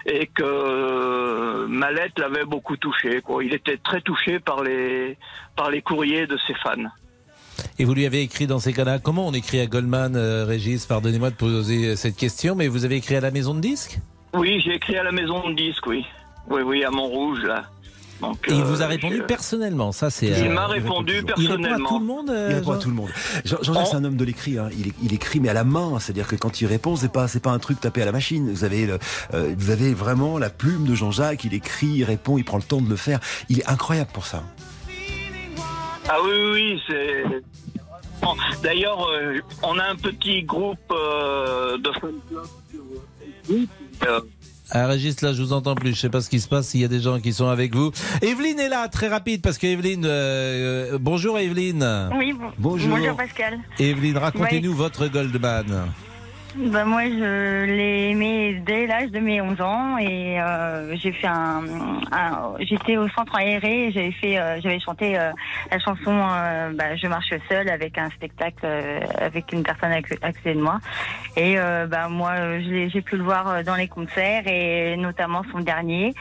[0.07, 3.20] et que euh, ma lettre l'avait beaucoup touché.
[3.20, 3.45] Quoi.
[3.45, 5.18] Il était très touché par les
[5.55, 6.91] par les courriers de ses fans.
[7.79, 10.87] Et vous lui avez écrit dans ces cas-là, comment on écrit à Goldman, euh, Régis?
[10.87, 13.99] Pardonnez-moi de poser cette question, mais vous avez écrit à la maison de disques?
[14.33, 16.07] Oui, j'ai écrit à la maison de disques, oui.
[16.49, 17.64] Oui, oui, à Montrouge, là.
[18.21, 20.27] Donc, Et il euh, vous a répondu je- personnellement, ça c'est...
[20.27, 21.89] Il euh, m'a répondu Il répond à personnellement.
[21.89, 23.11] tout le monde euh, Il répond à tout le monde.
[23.45, 24.59] Jean- Jean-Jacques, c'est un homme de l'écrit.
[24.59, 24.71] hein.
[25.03, 25.99] Il, écrit, mais à la main.
[26.01, 28.51] C'est-à-dire que quand il répond, c'est pas, c'est pas un truc tapé à la machine.
[28.51, 28.99] Vous avez, le-
[29.35, 31.45] euh, vous avez vraiment la plume de Jean-Jacques.
[31.45, 33.21] Il écrit, il répond, il prend le temps de le faire.
[33.51, 34.43] Il est incroyable pour ça.
[36.09, 37.25] Ah oui, oui, oui, c'est.
[38.23, 42.83] Bon, D'ailleurs, euh, on a un petit groupe euh, de fan club sur
[43.47, 43.69] Facebook.
[44.07, 44.21] Euh,
[44.71, 45.95] Ah, Régis, là, je vous entends plus.
[45.95, 47.75] Je sais pas ce qui se passe, s'il y a des gens qui sont avec
[47.75, 47.93] vous.
[48.23, 50.05] Evelyne est là, très rapide, parce que Evelyne...
[50.05, 52.11] euh, euh, bonjour Evelyne.
[52.19, 52.99] Oui, bon- Bonjour.
[53.17, 53.61] Pascal.
[53.79, 55.87] Evelyne, racontez-nous votre Goldman.
[56.59, 61.27] Bah, moi, je l'ai aimé dès l'âge de mes 11 ans et euh, j'ai fait
[61.27, 61.63] un,
[62.13, 65.33] un- j'étais au centre aéré, et j'avais fait, euh, j'avais chanté euh,
[65.71, 69.97] la chanson euh, bah, Je marche seule avec un spectacle euh, avec une personne à,
[69.97, 70.79] à côté de moi.
[71.37, 76.15] Et euh, bah moi, j'ai pu le voir dans les concerts et notamment son dernier.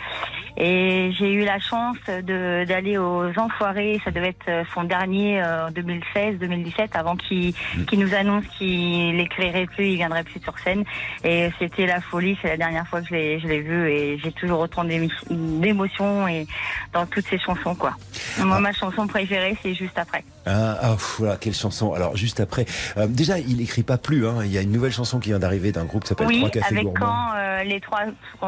[0.58, 5.68] Et j'ai eu la chance de d'aller aux Enfoirés, ça devait être son dernier euh,
[5.68, 7.54] en 2016-2017 avant qu'il
[7.88, 10.84] qu'il nous annonce qu'il écrirait plus, il viendrait sur scène.
[11.24, 14.18] Et c'était la folie, c'est la dernière fois que je l'ai je l'ai vu et
[14.18, 16.48] j'ai toujours autant d'émotions et
[16.94, 17.96] dans toutes ces chansons quoi.
[18.40, 20.24] Moi ma chanson préférée c'est juste après.
[20.46, 21.94] Ah, ah, pff, voilà, quelle chanson.
[21.94, 22.66] Alors, juste après,
[22.98, 24.28] euh, déjà, il écrit pas plus.
[24.28, 24.38] Hein.
[24.46, 26.50] Il y a une nouvelle chanson qui vient d'arriver d'un groupe qui s'appelle Oui, Trois
[26.50, 27.00] Cafés avec Gourmands.
[27.06, 28.00] quand euh, les trois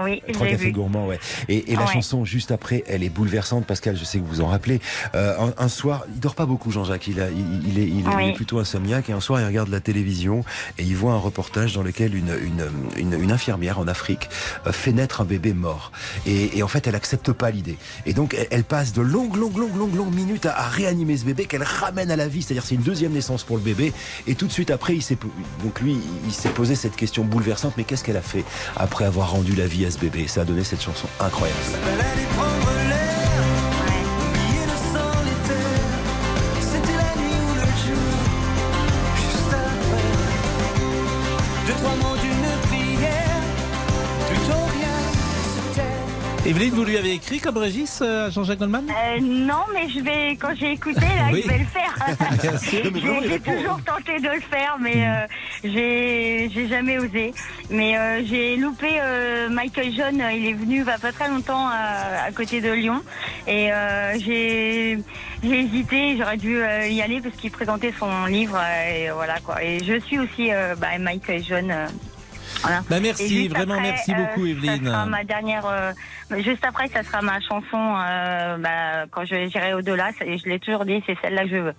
[0.03, 0.71] oui, Trois cafés vu.
[0.71, 1.19] gourmands, ouais.
[1.49, 1.93] Et, et la Ouais.
[1.93, 3.65] chanson juste après, elle est bouleversante.
[3.65, 4.79] Pascal, je sais que vous en rappelez.
[5.15, 7.07] Euh, un, un soir, il dort pas beaucoup, Jean-Jacques.
[7.07, 8.25] Il, a- il, il est, il, est- Oui.
[8.25, 9.09] il est plutôt insomniaque.
[9.09, 10.43] Et un soir, il regarde la télévision
[10.77, 12.67] et il voit un reportage dans lequel une, une,
[12.97, 14.29] une, une infirmière en Afrique
[14.67, 15.91] euh, fait naître un bébé mort.
[16.25, 17.77] Et, et en fait, elle accepte pas l'idée.
[18.05, 21.17] Et donc, elle, elle passe de longues, longues, longues, longues, longues minutes à, à réanimer
[21.17, 21.63] ce bébé qu'elle
[21.95, 22.41] à la vie.
[22.41, 23.93] C'est-à-dire, c'est une deuxième naissance pour le bébé.
[24.27, 25.17] Et tout de suite après, il s'est,
[25.81, 27.73] lui, il s'est posé cette question bouleversante.
[27.77, 28.43] Mais qu'est-ce qu'elle a fait
[28.75, 30.27] après avoir rendu la vie à ce bébé?
[30.27, 31.59] Ça a donné cette chanson incroyable.
[46.47, 48.85] Evelyne, vous lui avez écrit comme Régis euh, à Jean-Jacques Goldman?
[48.89, 51.41] Euh, non, mais je vais, quand j'ai écouté, là, Oui.
[51.43, 51.93] je vais le faire.
[52.41, 52.83] Bien sûr.
[53.27, 55.27] J'ai toujours tenté de le faire, mais euh,
[55.65, 57.33] j'ai jamais osé.
[57.69, 58.87] Mais euh, j'ai loupé
[59.49, 62.71] Michael John, il est venu il y a pas très longtemps à, à côté de
[62.71, 63.01] Lyon.
[63.45, 63.69] Et
[64.19, 64.97] j'ai
[65.43, 68.59] hésité, j'aurais dû y aller parce qu'il présentait son livre.
[68.89, 69.61] et voilà quoi.
[69.63, 71.73] Et je suis aussi bah, Michael John.
[72.57, 72.83] Euh, voilà.
[72.89, 74.85] Bah, merci, vraiment, merci beaucoup, Ça Evelyne.
[74.85, 75.65] sera ma dernière.
[75.65, 75.91] euh,
[76.43, 77.63] juste après, ça sera ma chanson.
[77.73, 81.55] euh, bah, quand je j'irai au-delà, et je l'ai toujours dit, c'est celle-là que je
[81.57, 81.73] veux.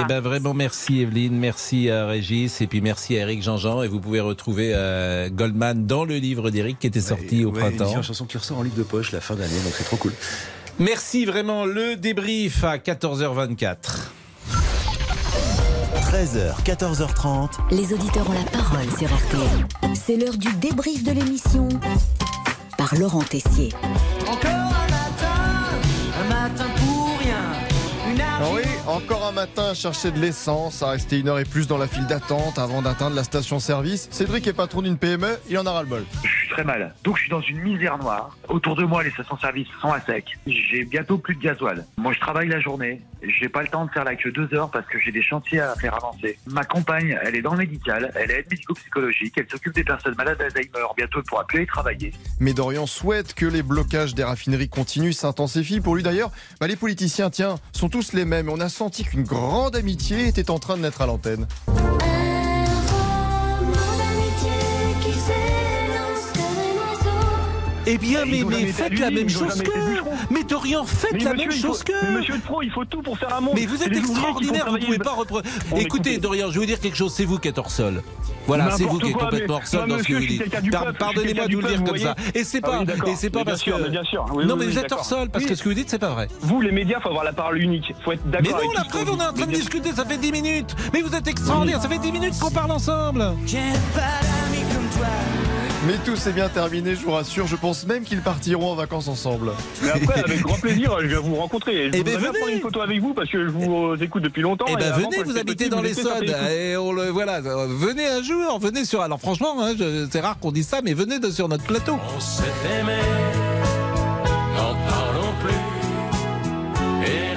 [0.00, 3.88] Eh ben vraiment merci Evelyne, merci à Régis et puis merci à Eric Jean-Jean et
[3.88, 7.76] vous pouvez retrouver euh, Goldman dans le livre d'Eric qui était sorti au Ouais, Une
[7.76, 8.00] printemps.
[8.00, 10.12] chanson qui ressort en livre de poche la fin d'année, donc c'est trop cool.
[10.78, 13.76] Merci vraiment le débrief à 14h24.
[16.20, 17.48] 13h, 14h30.
[17.70, 19.94] Les auditeurs ont la parole sur RTL.
[19.94, 21.66] C'est l'heure du débrief de l'émission
[22.76, 23.70] par Laurent Tessier.
[24.28, 25.80] Encore un matin,
[26.20, 28.12] un matin pour rien.
[28.12, 28.60] Une Ah oui,
[28.90, 31.86] encore un matin à chercher de l'essence, à rester une heure et plus dans la
[31.86, 34.08] file d'attente avant d'atteindre la station-service.
[34.10, 36.04] Cédric est patron d'une PME, il en a ras-le-bol.
[36.24, 36.94] Je suis très mal.
[37.04, 38.36] Donc je suis dans une misère noire.
[38.48, 40.24] Autour de moi, les stations-service sont à sec.
[40.46, 41.86] J'ai bientôt plus de gasoil.
[41.96, 43.00] Moi, je travaille la journée.
[43.22, 45.60] J'ai pas le temps de faire la queue deux heures parce que j'ai des chantiers
[45.60, 46.38] à faire avancer.
[46.46, 50.14] Ma compagne, elle est dans le médical, elle est aide médico-psychologique, elle s'occupe des personnes
[50.16, 50.86] malades d'Alzheimer.
[50.96, 52.12] Bientôt, elle pourra plus aller travailler.
[52.40, 55.80] Mais Dorian souhaite que les blocages des raffineries continuent, s'intensifient.
[55.80, 56.30] Pour lui d'ailleurs,
[56.60, 58.48] bah, les politiciens, tiens, sont tous les mêmes.
[58.48, 61.46] On a senti qu'une grande amitié était en train de naître à l'antenne.
[67.92, 69.90] Eh bien, mais, faites la même chose jamais été que.
[69.90, 70.12] bûcherons.
[70.30, 71.92] Mais Dorian, faites la même il chose que.
[72.04, 73.54] mais monsieur le pro, il faut tout pour faire un monde.
[73.56, 75.42] Mais vous êtes extraordinaire, vous travailler pouvez pas reprendre.
[75.76, 78.02] Écoutez, Dorian, je vais vous dire quelque chose, c'est vous qui êtes hors sol.
[78.46, 80.70] Voilà, c'est vous qui êtes complètement hors sol dans ce que vous dites.
[80.98, 82.14] Pardonnez-moi de vous le dire comme ça.
[82.34, 83.82] Et c'est Ah pas, et c'est pas parce sûr, que.
[83.82, 84.24] mais bien sûr.
[84.34, 86.10] Oui, non, mais vous êtes hors sol parce que ce que vous dites, c'est pas
[86.10, 86.28] vrai.
[86.42, 87.92] Vous, les médias, faut avoir la parole unique.
[88.04, 90.18] Faut être d'accord Mais non, la preuve, on est en train de discuter, ça fait
[90.18, 90.76] 10 minutes.
[90.92, 93.24] Mais vous êtes extraordinaire, ça fait 10 minutes qu'on parle ensemble.
[93.46, 93.58] J'ai
[93.94, 95.49] pas d'amis comme toi.
[95.86, 97.46] Mais tout s'est bien terminé, je vous rassure.
[97.46, 99.52] Je pense même qu'ils partiront en vacances ensemble.
[99.82, 101.90] Mais après, avec grand plaisir, je vais vous rencontrer.
[101.90, 102.38] Je Eh ben, voudrais bien venez.
[102.38, 104.66] prendre une photo avec vous parce que je vous euh, écoute depuis longtemps.
[104.68, 106.22] Eh et ben avant, venez, vous habitez petit, dans les Téléfoot.
[106.50, 107.36] et on le voilà.
[107.38, 109.00] euh, Venez un jour, venez sur.
[109.00, 111.98] Alors franchement, hein, je- c'est rare qu'on dise ça, mais venez de- sur notre plateau.
[112.14, 112.42] On s'est
[112.78, 112.98] aimé,
[114.54, 117.08] n'en parlons plus.
[117.08, 117.29] Et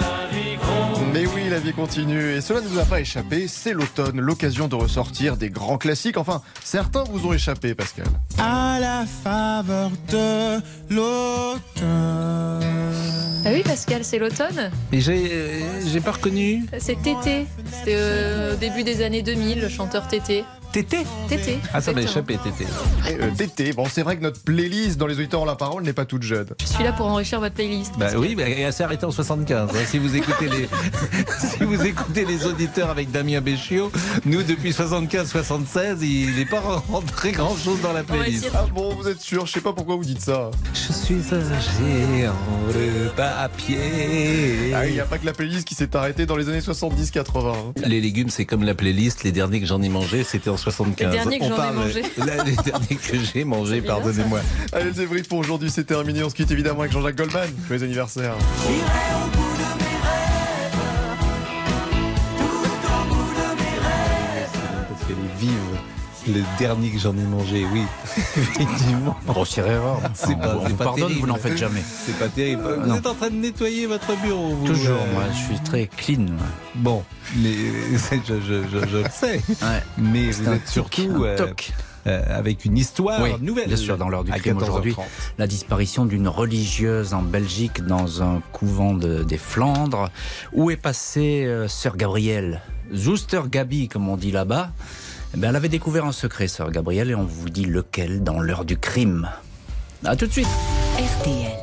[1.53, 3.47] la vie continue et cela ne vous a pas échappé.
[3.47, 6.17] C'est l'automne, l'occasion de ressortir des grands classiques.
[6.17, 8.07] Enfin, certains vous ont échappé, Pascal.
[8.39, 11.83] À la faveur de l'automne.
[13.45, 14.71] Ah oui, Pascal, c'est l'automne.
[14.91, 16.65] Mais j'ai euh, j'ai pas reconnu.
[16.79, 17.45] C'est Tété.
[17.71, 20.45] C'était euh, au début des années 2000, le chanteur Tété.
[20.73, 21.59] Tété Tété.
[21.71, 22.65] Ah, ça m'a échappé, Tété.
[23.11, 25.93] Euh, Tété, bon, c'est vrai que notre playlist dans les auditeurs ont la parole n'est
[25.93, 26.47] pas toute jeune.
[26.59, 27.93] Je suis là pour enrichir votre playlist.
[27.99, 29.69] Bah oui, mais elle s'est arrêtée en 75.
[29.69, 29.77] hein.
[29.85, 30.67] Si vous écoutez les,
[31.39, 33.91] si vous écoutez les auditeurs avec Damien Béchiot,
[34.25, 36.59] nous depuis 75-76, il n'est pas
[36.89, 38.49] rentré grand chose dans la playlist.
[38.55, 39.45] Ah bon, vous êtes sûr?
[39.45, 40.49] Je sais pas pourquoi vous dites ça.
[40.73, 42.33] Je suis un géant
[42.73, 44.73] de papier.
[44.73, 47.21] Ah, il n'y a pas que la playlist qui s'est arrêtée dans les années 70-80.
[47.35, 47.53] hein.
[47.85, 49.23] Les légumes, c'est comme la playlist.
[49.23, 51.05] Les derniers que j'en ai mangé, c'était en 75.
[51.11, 52.01] Les derniers que On j'en ai parle- mangés.
[52.17, 54.39] Là, les derniers que j'ai mangés, bien, pardonnez-moi.
[54.71, 56.23] Allez, le débrief pour aujourd'hui, c'est terminé.
[56.23, 57.49] On se quitte évidemment avec Jean-Jacques Goldman.
[57.67, 58.33] Joyeux anniversaire.
[66.27, 67.83] Le dernier que j'en ai mangé, oui.
[68.37, 69.15] Effectivement.
[69.27, 69.99] Grossière erreur.
[70.13, 71.21] C'est pas, on vous pas pardonne, terrible.
[71.21, 71.81] vous n'en faites jamais.
[71.85, 72.63] C'est pas terrible.
[72.81, 72.95] Vous non.
[72.95, 76.25] êtes en train de nettoyer votre bureau, vous Toujours, euh, moi, je suis très clean.
[76.75, 77.03] Bon,
[77.37, 77.53] mais
[77.93, 79.41] je, je, je, je le sais.
[79.61, 79.83] Ouais.
[79.97, 81.73] Mais vous un êtes tic, surtout un euh, toc.
[82.07, 83.67] euh, avec une histoire Oui, nouvelle.
[83.67, 84.63] bien sûr, dans l'heure du crime 14h30.
[84.63, 84.95] aujourd'hui,
[85.37, 90.09] la disparition d'une religieuse en Belgique dans un couvent de- des Flandres.
[90.53, 92.61] Où est passée euh, sœur Gabrielle?
[92.93, 94.69] Zouster Gabi, comme on dit là-bas.
[95.33, 98.39] Eh ben, elle avait découvert un secret, sœur Gabrielle, et on vous dit lequel dans
[98.39, 99.29] l'heure du crime.
[100.05, 100.47] À tout de suite.
[100.97, 101.62] RTL.